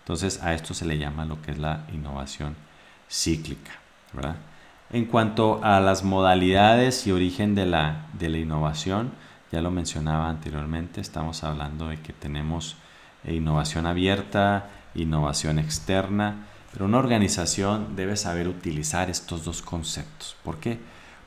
[0.00, 2.56] Entonces a esto se le llama lo que es la innovación
[3.08, 3.72] cíclica.
[4.90, 9.12] En cuanto a las modalidades y origen de la, de la innovación,
[9.52, 12.76] ya lo mencionaba anteriormente, estamos hablando de que tenemos
[13.24, 20.36] e innovación abierta, innovación externa, pero una organización debe saber utilizar estos dos conceptos.
[20.42, 20.78] ¿Por qué?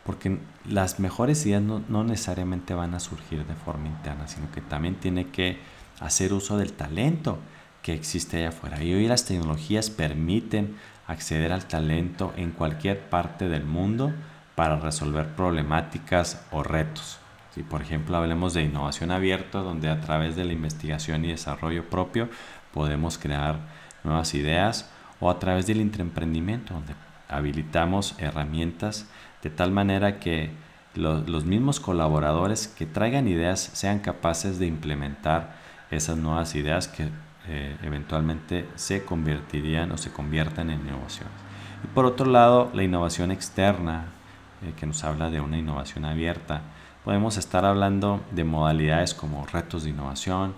[0.05, 4.95] Porque las mejores ideas no, necesariamente van a surgir de forma interna, sino que también
[4.95, 5.59] tiene que
[5.99, 7.39] hacer uso del talento
[7.81, 8.83] que existe allá afuera.
[8.83, 10.75] Y hoy las tecnologías permiten
[11.07, 14.13] acceder al talento en cualquier parte del mundo
[14.55, 17.19] para resolver problemáticas o retos.
[17.53, 21.89] Si por ejemplo hablemos de innovación abierta, donde a través de la investigación y desarrollo
[21.89, 22.29] propio
[22.73, 23.59] podemos crear
[24.03, 24.89] nuevas ideas,
[25.19, 26.95] o a través del intraemprendimiento, donde
[27.29, 29.07] habilitamos herramientas
[29.43, 30.51] de tal manera que
[30.95, 35.55] los mismos colaboradores que traigan ideas sean capaces de implementar
[35.91, 37.09] esas nuevas ideas que
[37.47, 41.33] eh, eventualmente se convertirían o se conviertan en innovaciones.
[41.83, 44.05] Y por otro lado, la innovación externa,
[44.61, 46.61] eh, que nos habla de una innovación abierta,
[47.03, 50.53] podemos estar hablando de modalidades como retos de innovación,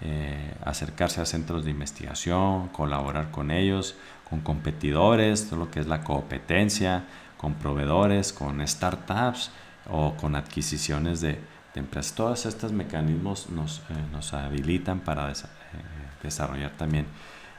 [0.00, 3.96] eh, acercarse a centros de investigación, colaborar con ellos,
[4.30, 7.04] con competidores, todo lo que es la competencia,
[7.38, 9.50] con proveedores, con startups
[9.90, 11.40] o con adquisiciones de,
[11.74, 12.14] empresas.
[12.16, 15.34] Todos estos mecanismos nos, eh, habilitan para eh,
[16.22, 17.06] desarrollar también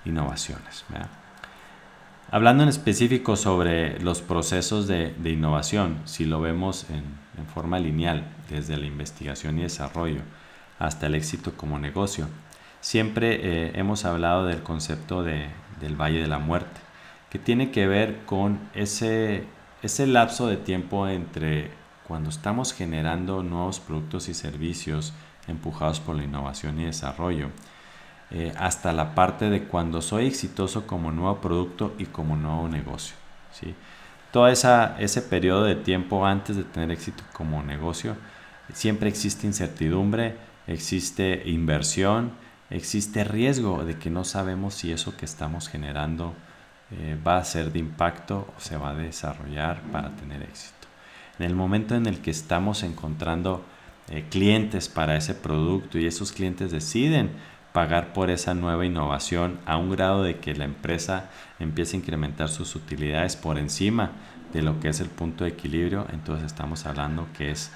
[0.03, 0.83] innovaciones.
[2.31, 7.17] Hablando en específico sobre los procesos de, innovación, si lo vemos en,
[7.53, 10.21] forma lineal, desde la investigación y desarrollo
[10.77, 12.27] hasta el éxito como negocio,
[12.81, 16.81] siempre eh, hemos hablado del concepto del Valle de la Muerte,
[17.29, 19.45] que tiene que ver con ese,
[19.81, 21.71] ese lapso de tiempo entre
[22.07, 25.13] cuando estamos generando nuevos productos y servicios
[25.47, 27.49] empujados por la innovación y desarrollo,
[28.31, 33.15] eh, hasta la parte de cuando soy exitoso como nuevo producto y como nuevo negocio.
[33.51, 33.73] ¿sí?
[34.31, 38.15] Todo esa, ese periodo de tiempo antes de tener éxito como negocio,
[38.73, 40.35] siempre existe incertidumbre,
[40.67, 42.31] existe inversión,
[42.69, 46.35] existe riesgo de que no sabemos si eso que estamos generando
[46.91, 50.87] eh, va a ser de impacto o se va a desarrollar para tener éxito.
[51.37, 53.63] En el momento en el que estamos encontrando
[54.09, 57.31] eh, clientes para ese producto y esos clientes deciden
[57.73, 62.49] pagar por esa nueva innovación a un grado de que la empresa empiece a incrementar
[62.49, 64.11] sus utilidades por encima
[64.51, 67.71] de lo que es el punto de equilibrio, entonces estamos hablando que es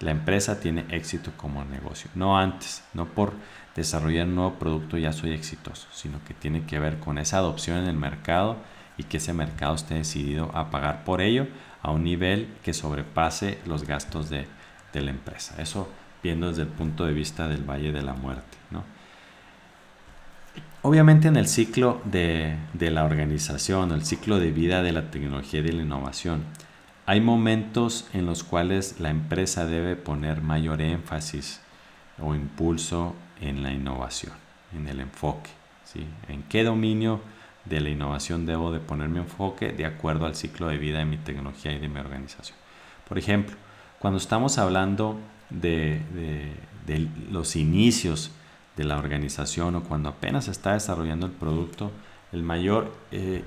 [0.00, 3.32] la empresa tiene éxito como negocio, no antes, no por
[3.76, 7.78] desarrollar un nuevo producto ya soy exitoso, sino que tiene que ver con esa adopción
[7.78, 8.56] en el mercado
[8.98, 11.46] y que ese mercado esté decidido a pagar por ello
[11.82, 14.46] a un nivel que sobrepase los gastos de,
[14.92, 15.60] de la empresa.
[15.60, 15.88] Eso
[16.22, 18.58] viendo desde el punto de vista del Valle de la Muerte.
[18.70, 18.82] ¿no?
[20.82, 25.62] Obviamente en el ciclo de, la organización, el ciclo de vida de la tecnología y
[25.62, 26.44] de la innovación,
[27.06, 31.60] hay momentos en los cuales la empresa debe poner mayor énfasis
[32.20, 34.32] o impulso en la innovación,
[34.74, 35.50] en el enfoque.
[35.84, 36.06] ¿sí?
[36.28, 37.20] ¿En qué dominio
[37.64, 41.04] de la innovación debo de poner mi enfoque de acuerdo al ciclo de vida de
[41.04, 42.56] mi tecnología y de mi organización?
[43.08, 43.56] Por ejemplo,
[43.98, 45.18] cuando estamos hablando
[45.50, 46.00] de,
[46.86, 48.30] de los inicios
[48.76, 51.90] de la organización o cuando apenas está desarrollando el producto,
[52.32, 53.44] el mayor eh,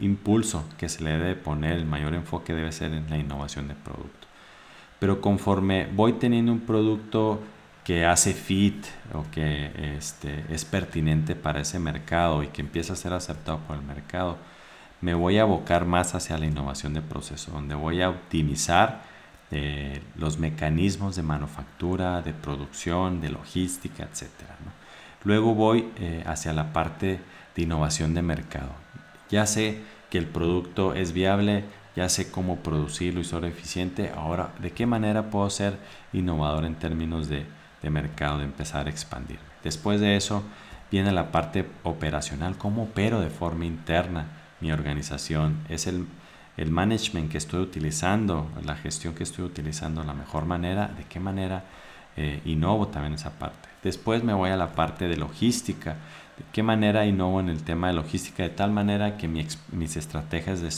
[0.00, 3.76] impulso que se le debe poner, el mayor enfoque debe ser en la innovación del
[3.76, 4.26] producto.
[4.98, 7.40] Pero conforme voy teniendo un producto
[7.84, 12.96] que hace fit o que este, es pertinente para ese mercado y que empieza a
[12.96, 14.38] ser aceptado por el mercado,
[15.00, 19.02] me voy a abocar más hacia la innovación de proceso, donde voy a optimizar
[19.50, 24.28] eh, los mecanismos de manufactura, de producción, de logística, etc.
[25.24, 27.20] Luego voy eh, hacia la parte
[27.54, 28.70] de innovación de mercado.
[29.28, 31.64] Ya sé que el producto es viable,
[31.96, 34.12] ya sé cómo producirlo y ser eficiente.
[34.14, 35.78] Ahora, ¿de qué manera puedo ser
[36.12, 37.44] innovador en términos de,
[37.82, 39.38] de mercado, de empezar a expandir?
[39.62, 40.42] Después de eso
[40.90, 44.26] viene la parte operacional, cómo opero de forma interna
[44.60, 46.06] mi organización, es el,
[46.56, 51.18] el management que estoy utilizando, la gestión que estoy utilizando, la mejor manera, de qué
[51.18, 51.64] manera
[52.16, 53.70] eh, innovo también esa parte.
[53.82, 55.96] Después me voy a la parte de logística,
[56.36, 60.60] de qué manera innovo en el tema de logística de tal manera que mis estrategias
[60.60, 60.68] de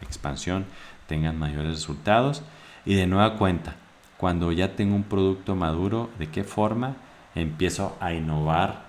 [0.00, 0.64] expansión
[1.08, 2.42] tengan mayores resultados.
[2.86, 3.76] Y de nueva cuenta,
[4.24, 6.96] cuando ya tengo un producto maduro, de qué forma
[7.34, 8.86] empiezo a innovar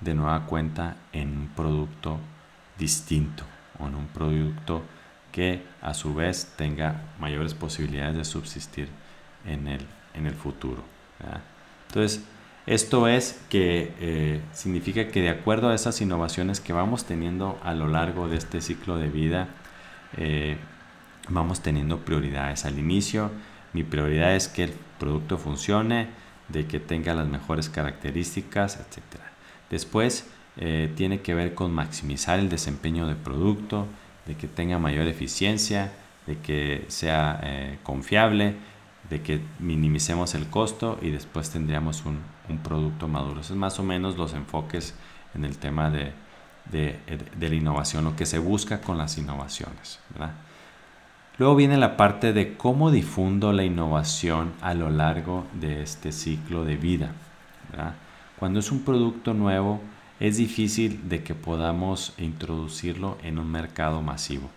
[0.00, 2.18] de nueva cuenta en un producto
[2.76, 3.44] distinto
[3.78, 4.82] o en un producto
[5.30, 8.88] que a su vez tenga mayores posibilidades de subsistir
[9.44, 10.82] en el, en el futuro.
[11.86, 12.24] Entonces,
[12.66, 17.72] esto es que eh, significa que de acuerdo a esas innovaciones que vamos teniendo a
[17.72, 19.46] lo largo de este ciclo de vida,
[20.16, 20.56] eh,
[21.28, 22.64] vamos teniendo prioridades.
[22.64, 23.30] Al inicio,
[23.76, 26.08] mi prioridad es que el producto funcione,
[26.48, 29.20] de que tenga las mejores características, etc.
[29.68, 33.86] Después, eh, tiene que ver con maximizar el desempeño del producto,
[34.24, 35.92] de que tenga mayor eficiencia,
[36.26, 38.54] de que sea eh, confiable,
[39.10, 42.20] de que minimicemos el costo y después tendríamos un,
[42.64, 43.42] producto maduro.
[43.42, 44.94] Es más o menos los enfoques
[45.34, 46.14] en el tema de,
[46.72, 50.00] la innovación, lo que se busca con las innovaciones.
[51.38, 56.64] Luego viene la parte de cómo difundo la innovación a lo largo de este ciclo
[56.64, 57.12] de vida.
[58.38, 59.80] Cuando es un producto nuevo,
[60.18, 64.48] es difícil de que podamos introducirlo en un mercado masivo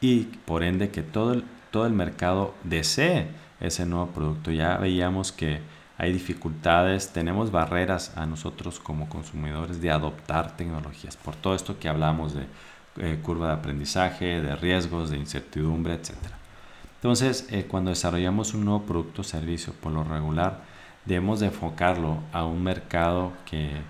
[0.00, 3.28] y por ende que todo el, todo el mercado desee
[3.60, 4.50] ese nuevo producto.
[4.50, 5.60] Ya veíamos que
[5.98, 11.90] hay dificultades, tenemos barreras a nosotros como consumidores de adoptar tecnologías, por todo esto que
[11.90, 12.46] hablamos de
[12.98, 16.12] eh, curva de aprendizaje, de riesgos, de incertidumbre, etc.
[16.96, 20.62] Entonces, eh, cuando desarrollamos un nuevo producto o servicio, por lo regular,
[21.04, 23.80] debemos de enfocarlo a un mercado que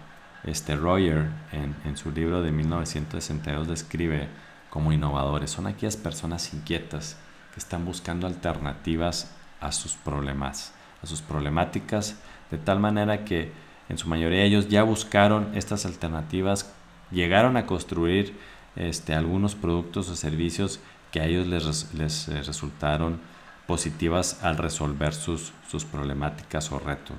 [0.44, 4.28] este Royer en, su libro de 1962 describe
[4.70, 5.50] como innovadores.
[5.50, 7.16] Son aquellas personas inquietas
[7.52, 12.16] que están buscando alternativas a sus problemas, a sus problemáticas,
[12.50, 13.52] de tal manera que
[13.88, 16.72] en su mayoría ellos ya buscaron estas alternativas,
[17.10, 18.36] llegaron a construir
[18.76, 20.80] este, algunos productos o servicios
[21.10, 23.20] que a ellos les, les eh, resultaron
[23.66, 27.16] positivas al resolver sus, sus problemáticas o retos.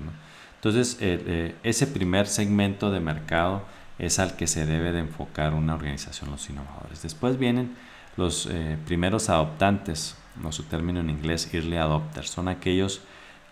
[0.56, 3.64] Entonces, eh, eh, ese primer segmento de mercado
[4.00, 7.02] es al que se debe de enfocar una organización, los innovadores.
[7.04, 7.76] Después vienen
[8.18, 8.50] los
[8.86, 13.02] primeros adoptantes, no su término en inglés, early adopters, son aquellos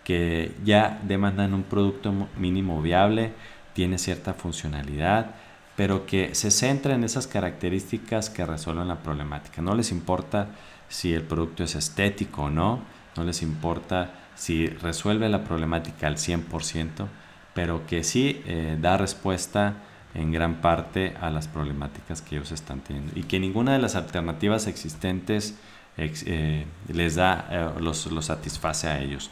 [0.04, 3.32] que ya demandan un producto mínimo viable,
[3.72, 5.34] tiene cierta funcionalidad,
[5.82, 9.60] pero que se centra en esas características que resuelven la problemática.
[9.62, 10.46] No les importa
[10.88, 12.78] si el producto es estético o no,
[13.16, 17.08] no les importa si resuelve la problemática al 100%,
[17.52, 19.74] pero que sí eh, da respuesta
[20.14, 23.96] en gran parte a las problemáticas que ellos están teniendo y que ninguna de las
[23.96, 25.56] alternativas existentes
[25.96, 29.30] eh, les da, eh, los, los, satisface a ellos.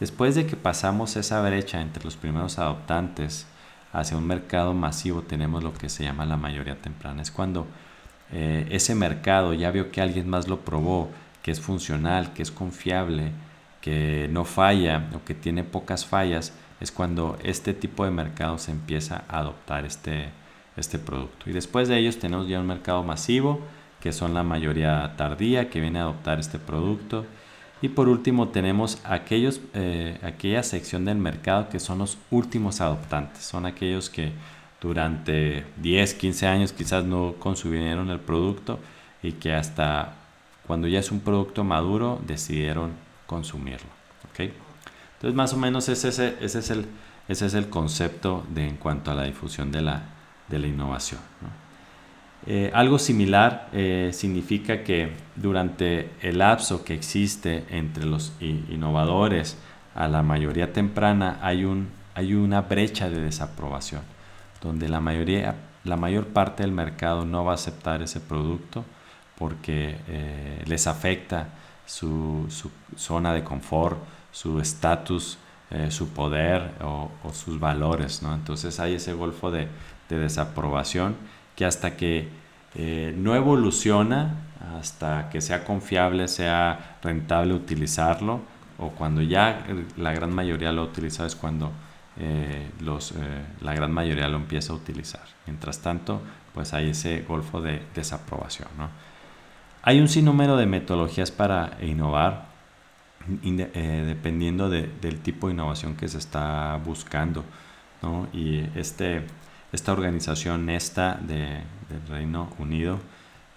[0.00, 3.46] Después de que pasamos esa brecha entre los primeros adoptantes
[3.94, 7.22] hacia un mercado masivo, tenemos lo que se llama la mayoría temprana.
[7.22, 7.66] Es cuando
[8.30, 11.10] ese mercado ya vio que alguien más lo probó,
[11.42, 13.30] que es funcional, que es confiable,
[13.80, 18.72] que no falla o que tiene pocas fallas, es cuando este tipo de mercado se
[18.72, 20.30] empieza a adoptar este,
[20.76, 21.48] este producto.
[21.48, 23.60] Y después de ellos tenemos ya un mercado masivo,
[24.00, 27.26] que son la mayoría tardía que viene a adoptar este producto.
[27.84, 33.44] Y por último tenemos aquellos, eh, aquella sección del mercado que son los últimos adoptantes.
[33.44, 34.32] Son aquellos que
[34.80, 38.78] durante 10, 15 años quizás no consumieron el producto
[39.22, 40.14] y que hasta
[40.66, 42.92] cuando ya es un producto maduro decidieron
[43.26, 43.90] consumirlo.
[44.38, 46.86] Entonces más o menos ese, ese, es, el,
[47.28, 50.04] ese es el concepto de, en cuanto a la difusión de la,
[50.48, 51.20] de la innovación.
[52.46, 59.56] Eh, algo similar eh, significa que durante el lapso que existe entre los innovadores
[59.94, 64.02] a la mayoría temprana hay, un, hay una brecha de desaprobación,
[64.60, 68.84] donde la, mayoría, la mayor parte del mercado no va a aceptar ese producto
[69.38, 71.48] porque eh, les afecta
[71.86, 72.46] su,
[72.94, 73.98] zona de confort,
[74.32, 75.38] su estatus
[75.88, 78.32] su poder o, sus valores, ¿no?
[78.32, 79.66] Entonces hay ese golfo de,
[80.08, 81.16] desaprobación
[81.56, 82.28] que hasta que
[82.74, 84.34] eh, no evoluciona,
[84.78, 88.40] hasta que sea confiable, sea rentable utilizarlo,
[88.78, 89.64] o cuando ya
[89.96, 91.70] la gran mayoría lo utiliza es cuando
[92.16, 93.14] eh, los,
[93.60, 95.22] la gran mayoría lo empieza a utilizar.
[95.46, 96.20] Mientras tanto,
[96.54, 98.68] pues hay ese golfo de desaprobación.
[99.82, 102.46] Hay un sinnúmero de metodologías para innovar,
[103.42, 107.44] eh, dependiendo del tipo de innovación que se está buscando.
[108.32, 109.26] Y este,
[109.74, 113.00] esta organización Nesta de, del Reino Unido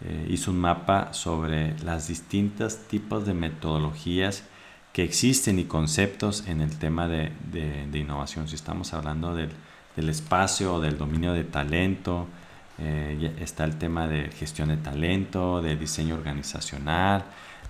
[0.01, 4.43] eh, hizo un mapa sobre las distintos tipos de metodologías
[4.93, 8.47] que existen y conceptos en el tema de, de, innovación.
[8.47, 9.49] Si estamos hablando del,
[9.95, 12.27] del espacio del dominio de talento,
[12.79, 17.25] eh, está el tema de gestión de talento, de diseño organizacional,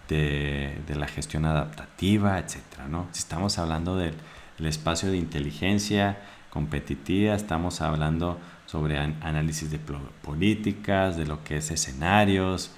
[0.10, 2.58] de, la gestión adaptativa, etc.
[2.90, 3.08] ¿no?
[3.12, 4.16] Si estamos hablando del,
[4.60, 6.18] espacio de inteligencia
[6.50, 12.72] competitiva, estamos hablando sobre análisis de políticas, de lo que es escenarios,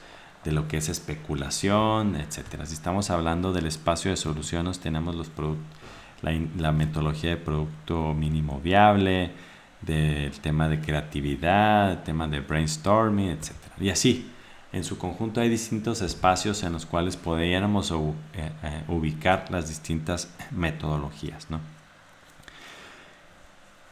[0.43, 2.63] de lo que es especulación, etc.
[2.65, 5.31] Si estamos hablando del espacio de soluciones, tenemos los
[6.21, 9.31] la, la metodología de producto mínimo viable,
[9.81, 13.51] del tema de creatividad, tema de brainstorming, etc.
[13.79, 14.29] Y así,
[14.71, 17.95] en su conjunto hay distintos espacios en los cuales podríamos eh,
[18.35, 21.47] eh, ubicar las distintas metodologías.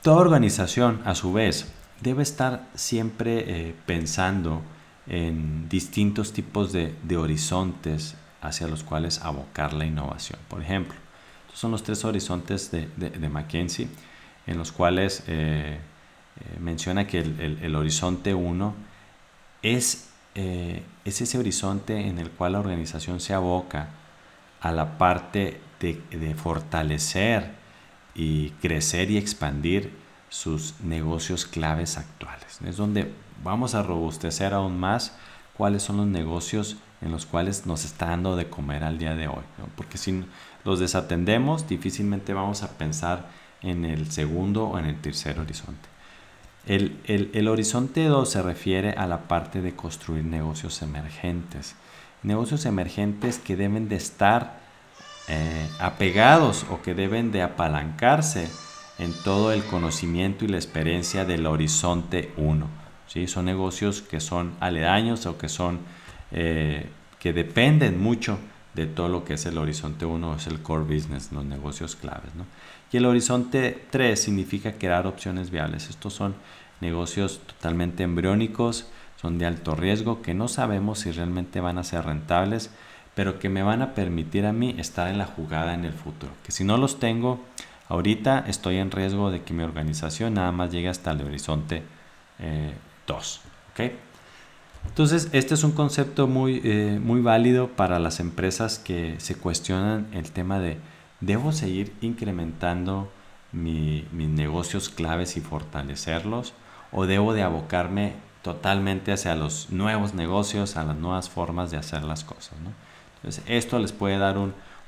[0.02, 1.72] Toda organización, a su vez,
[2.02, 4.62] debe estar siempre eh, pensando
[5.08, 10.40] en distintos tipos de, horizontes hacia los cuales abocar la innovación.
[10.48, 10.96] Por ejemplo,
[11.46, 13.90] estos son los tres horizontes de, de, McKinsey
[14.46, 18.76] en los cuales eh, eh, menciona que el, horizonte 1
[19.64, 23.90] es, es, ese horizonte en el cual la organización se aboca
[24.62, 27.52] a la parte de fortalecer
[28.18, 29.94] y crecer y expandir
[30.30, 32.60] sus negocios claves actuales.
[32.66, 33.14] Es donde
[33.44, 35.16] vamos a robustecer aún más
[35.54, 39.28] cuáles son los negocios en los cuales nos está dando de comer al día de
[39.28, 39.44] hoy.
[39.76, 40.26] Porque si
[40.66, 43.30] los desatendemos, difícilmente vamos a pensar
[43.62, 45.88] en el segundo o en el tercer horizonte.
[46.66, 51.76] El, horizonte 2 se refiere a la parte de construir negocios emergentes.
[52.24, 54.60] Negocios emergentes que deben de estar
[55.28, 58.50] eh, apegados o que deben de apalancarse
[59.00, 62.68] en todo el conocimiento y la experiencia del horizonte 1.
[63.08, 63.28] ¿sí?
[63.28, 65.80] Son negocios que son aledaños o que son
[66.32, 68.40] eh, que dependen mucho
[68.74, 72.32] de todo lo que es el horizonte 1, es el core business, los negocios claves.
[72.92, 75.90] Y el horizonte 3 significa crear opciones viables.
[75.90, 76.36] Estos son
[76.80, 78.88] negocios totalmente embriónicos,
[79.20, 82.70] son de alto riesgo, que no sabemos si realmente van a ser rentables,
[83.18, 86.32] pero que me van a permitir a mí estar en la jugada en el futuro.
[86.44, 87.40] Que si no los tengo,
[87.90, 91.82] ahorita estoy en riesgo de que mi organización nada más llegue hasta el horizonte
[93.08, 93.42] 2.
[93.80, 93.96] Eh,
[94.88, 100.06] entonces, este es un concepto muy, eh, muy válido para las empresas que se cuestionan
[100.14, 100.78] el tema de,
[101.20, 103.12] ¿debo seguir incrementando
[103.52, 106.54] mis negocios claves y fortalecerlos?
[106.92, 108.14] ¿O debo de abocarme
[108.44, 112.54] totalmente hacia los nuevos negocios, a las nuevas formas de hacer las cosas?
[113.18, 114.38] Entonces, esto les puede dar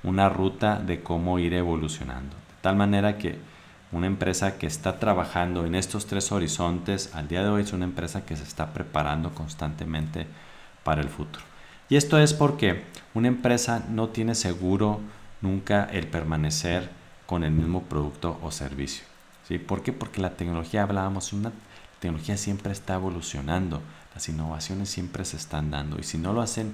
[0.04, 2.36] una ruta de cómo ir evolucionando.
[2.36, 3.38] De tal manera que
[3.92, 7.86] una empresa que está trabajando en estos tres horizontes al día de hoy es una
[7.86, 10.28] empresa que se está preparando constantemente
[10.84, 11.44] para el futuro.
[11.90, 12.84] Y esto es porque
[13.16, 15.00] una empresa no tiene seguro
[15.42, 16.90] nunca el permanecer
[17.26, 19.06] con el mismo producto o servicio.
[19.48, 19.58] ¿sí?
[19.58, 19.92] ¿Por qué?
[19.92, 21.52] Porque la tecnología, hablábamos, una
[22.00, 23.82] tecnología siempre está evolucionando,
[24.14, 26.74] las innovaciones siempre se están dando y si no lo hacen,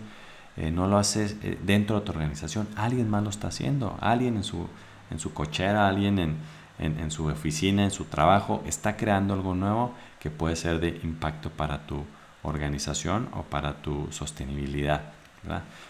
[0.58, 4.38] eh, no lo haces eh, dentro de tu organización, alguien más lo está haciendo, alguien
[4.38, 4.68] en su,
[5.12, 6.38] en su cochera, alguien en,
[6.80, 11.50] en, su oficina, en su trabajo, está creando algo nuevo que puede ser de impacto
[11.50, 12.04] para tu
[12.44, 15.14] organización o para tu sostenibilidad.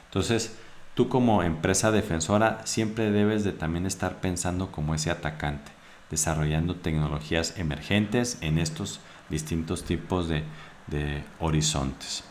[0.05, 0.57] Entonces,
[0.93, 5.71] tú como empresa defensora siempre debes de también estar pensando como ese atacante,
[6.09, 8.99] desarrollando tecnologías emergentes en estos
[9.29, 10.43] distintos tipos de,
[11.39, 12.23] horizontes.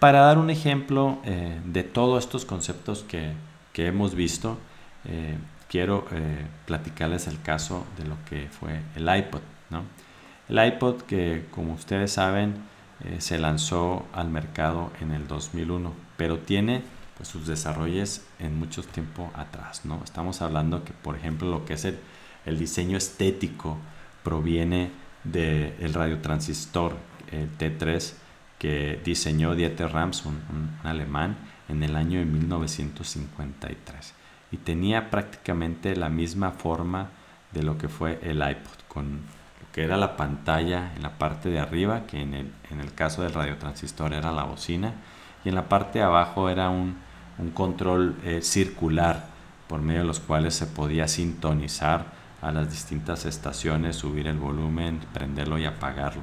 [0.00, 3.34] Para dar un ejemplo eh, de todos estos conceptos que,
[3.74, 4.58] hemos visto,
[5.04, 5.36] eh,
[5.68, 9.42] quiero eh, platicarles el caso de lo que fue el iPod.
[9.68, 9.82] ¿no?
[10.48, 12.68] El iPod que, como ustedes saben,
[13.18, 16.82] se lanzó al mercado en el 2001, pero tiene
[17.16, 19.84] pues, sus desarrollos en mucho tiempo atrás.
[19.84, 20.00] ¿no?
[20.02, 21.98] Estamos hablando que, por ejemplo, lo que es el,
[22.46, 23.76] el diseño estético
[24.22, 24.90] proviene
[25.24, 26.96] del radiotransistor
[27.30, 28.14] el T3
[28.60, 31.36] que diseñó Dieter Rams, un, alemán,
[31.68, 34.14] en el año de 1953
[34.52, 37.08] y tenía prácticamente la misma forma
[37.52, 39.12] de lo que fue el iPod, con
[39.60, 42.92] lo que era la pantalla en la parte de arriba, que en el, en el
[42.92, 44.92] caso del radiotransistor era la bocina,
[45.44, 46.96] y en la parte de abajo era un,
[47.38, 49.26] un control eh, circular
[49.68, 52.06] por medio de los cuales se podía sintonizar
[52.42, 56.22] a las distintas estaciones, subir el volumen, prenderlo y apagarlo.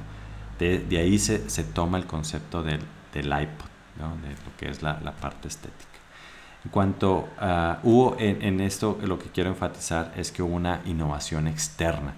[0.58, 2.80] De, ahí se, se, toma el concepto del,
[3.12, 3.66] del iPod,
[3.98, 4.16] ¿no?
[4.22, 5.88] de lo que es la, la parte estética.
[6.64, 10.80] En cuanto uh, hubo en, en, esto, lo que quiero enfatizar es que hubo una
[10.86, 12.14] innovación externa,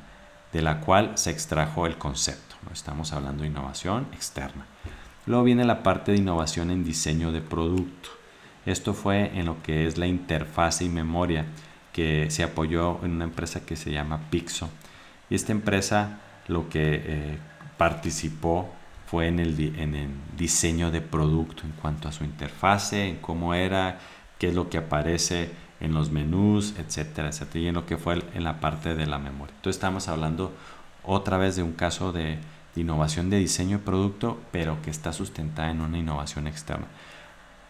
[0.52, 2.56] de la cual se extrajo el concepto.
[2.72, 4.66] Estamos hablando de innovación externa.
[5.26, 8.08] Luego viene la parte de innovación en diseño de producto.
[8.66, 11.46] Esto fue en lo que es la interfase y memoria
[11.92, 14.68] que se apoyó en una empresa que se llama Pixo.
[15.28, 17.38] Y esta empresa lo que eh,
[17.80, 18.68] participó
[19.06, 23.54] fue en el, en el diseño de producto en cuanto a su interfase, en cómo
[23.54, 23.98] era,
[24.38, 25.50] qué es lo que aparece
[25.80, 29.18] en los menús, etcétera, etcétera, y en lo que fue en la parte de la
[29.18, 29.54] memoria.
[29.56, 30.52] Entonces estamos hablando
[31.04, 32.38] otra vez de un caso de,
[32.76, 36.86] innovación de diseño de producto, pero que está sustentada en una innovación externa.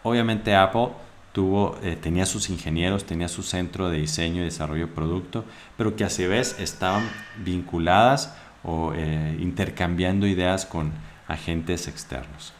[0.03, 0.89] Obviamente Apple
[1.31, 5.45] tuvo, eh, tenía sus ingenieros, tenía su centro de diseño y desarrollo de producto,
[5.77, 10.91] pero que a su vez estaban vinculadas o eh, intercambiando ideas con
[11.27, 12.53] agentes externos.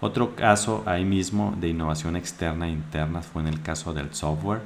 [0.00, 4.60] Otro caso ahí mismo de innovación externa e interna fue en el caso del software,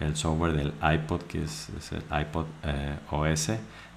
[0.00, 3.52] el software del iPod, que es, el iPod eh, OS,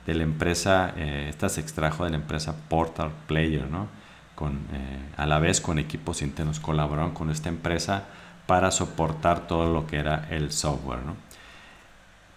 [0.05, 3.87] de la empresa, eh, esta se extrajo de la empresa Portal Player, ¿no?
[4.35, 8.05] Con, eh, a la vez con equipos internos colaboraron con esta empresa
[8.45, 11.15] para soportar todo lo que era el software, ¿no?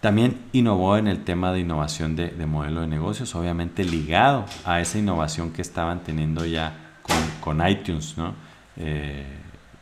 [0.01, 4.81] También innovó en el tema de innovación de, de, modelo de negocios, obviamente ligado a
[4.81, 6.73] esa innovación que estaban teniendo ya
[7.41, 8.33] con, iTunes, ¿no?
[8.77, 9.25] Eh,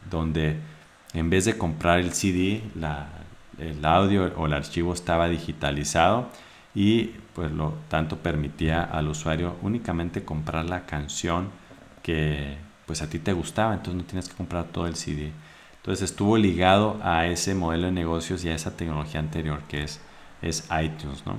[0.10, 0.58] donde
[1.14, 2.62] en vez de comprar el CD,
[3.58, 6.30] el audio o el archivo estaba digitalizado
[6.76, 11.50] y pues lo tanto permitía al usuario únicamente comprar la canción
[12.04, 15.32] que pues a ti te gustaba, entonces no tienes que comprar todo el CD.
[15.78, 20.02] Entonces estuvo ligado a ese modelo de negocios y a esa tecnología anterior que es,
[20.42, 21.38] es iTunes, ¿no?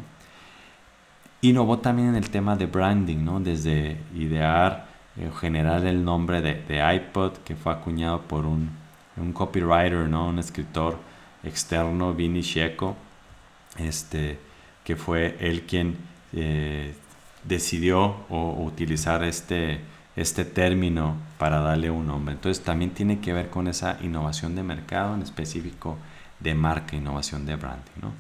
[1.43, 3.41] Innovó también en el tema de branding, ¿no?
[3.41, 8.71] Desde idear eh, generar el nombre de, iPod que fue acuñado por un,
[9.17, 10.29] un copywriter, ¿no?
[10.29, 10.99] Un escritor
[11.43, 12.97] externo, Vinny Checo,
[13.77, 14.39] este,
[14.85, 15.97] que fue él quien
[16.33, 16.95] eh,
[17.45, 19.81] decidió o, utilizar este,
[20.17, 22.35] este término para darle un nombre.
[22.35, 25.99] Entonces también tiene que ver con esa innovación de mercado, en específico
[26.39, 28.01] de marca, innovación de branding.
[28.01, 28.13] ¿no?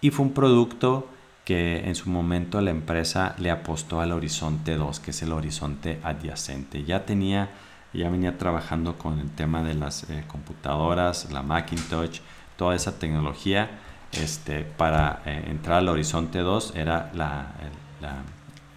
[0.00, 1.08] Y fue un producto
[1.44, 5.98] que en su momento la empresa le apostó al horizonte 2, que es el horizonte
[6.02, 6.84] adyacente.
[6.84, 7.50] Ya tenía,
[7.92, 12.20] ya venía trabajando con el tema de las eh, computadoras, la Macintosh,
[12.56, 13.70] toda esa tecnología
[14.12, 17.52] este, para eh, entrar al Horizonte 2 era la,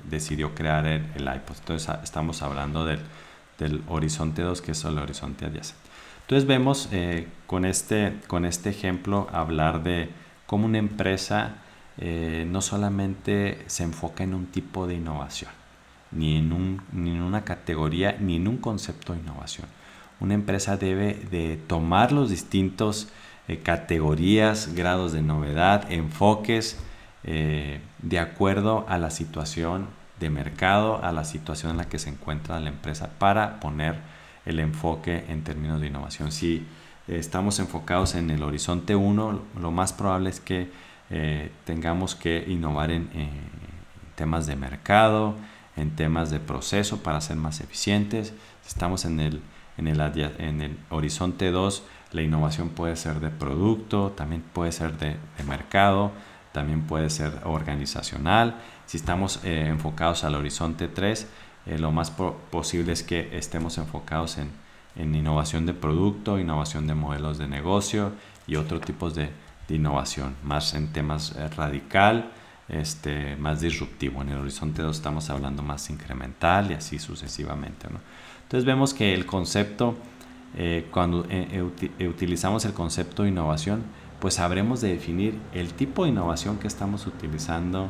[0.10, 1.58] decidió crear el, el, iPod.
[1.60, 3.00] Entonces estamos hablando del,
[3.58, 5.90] del, Horizonte 2 que es el Horizonte adyacente.
[6.22, 10.10] Entonces vemos eh, con, este, con este ejemplo hablar de
[10.52, 11.54] cómo una empresa
[11.98, 15.50] eh, no solamente se enfoca en un tipo de innovación,
[16.12, 19.68] ni en, un, ni en una categoría, ni en un concepto de innovación.
[20.20, 23.08] Una empresa debe de tomar los distintos
[23.48, 26.78] eh, categorías, grados de novedad, enfoques,
[27.24, 29.88] eh, de acuerdo a la situación
[30.20, 33.96] de mercado, a la situación en la que se encuentra la empresa para poner
[34.46, 36.30] el enfoque en términos de innovación.
[37.20, 40.70] Estamos enfocados en el horizonte 1, lo más probable es que
[41.10, 43.30] eh, tengamos que innovar en, en,
[44.16, 45.36] temas de mercado,
[45.76, 48.34] en temas de proceso para ser más eficientes.
[48.62, 49.42] Si estamos en el,
[49.78, 56.12] en el, horizonte 2, la innovación puede ser de producto, también puede ser de, mercado,
[56.52, 58.56] también puede ser organizacional.
[58.86, 61.28] Si estamos eh, enfocados al horizonte 3,
[61.66, 64.52] eh, lo más posible es que estemos enfocados en,
[64.96, 68.12] en, innovación de producto, innovación de modelos de negocio
[68.48, 69.30] y otros tipos de,
[69.68, 72.32] de innovación, más en temas eh, radical,
[72.68, 74.22] este, más disruptivo.
[74.22, 77.88] En el horizonte 2 estamos hablando más incremental y así sucesivamente.
[77.90, 78.00] ¿no?
[78.44, 79.96] Entonces vemos que el concepto
[80.58, 81.64] eh, cuando eh,
[82.00, 83.84] eh, utilizamos el concepto de innovación,
[84.20, 87.90] pues sabremos de definir el tipo de innovación que estamos utilizando,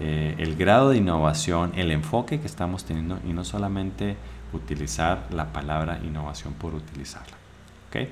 [0.00, 4.16] eh, el grado de innovación, el enfoque que estamos teniendo y no solamente
[4.52, 7.36] utilizar la palabra innovación por utilizarla.
[7.88, 8.08] ¿Okay?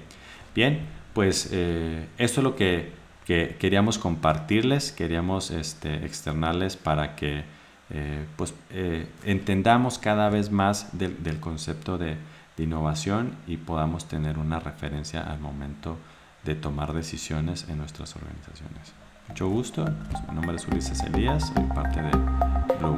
[0.55, 0.81] Bien,
[1.13, 2.93] pues eh, esto es lo que,
[3.25, 7.45] que, queríamos compartirles, queríamos este, externarles para que
[7.91, 8.55] eh, pues,
[9.25, 12.17] entendamos cada vez más del, concepto de
[12.57, 15.99] de innovación y podamos tener una referencia al momento
[16.45, 18.93] de tomar decisiones en nuestras organizaciones.
[19.29, 19.85] Mucho gusto,
[20.29, 22.11] mi nombre es Ulises Elías, soy parte de
[22.79, 22.97] Blue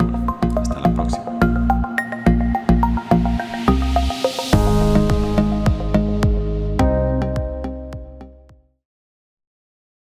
[0.61, 1.38] Hasta la próxima.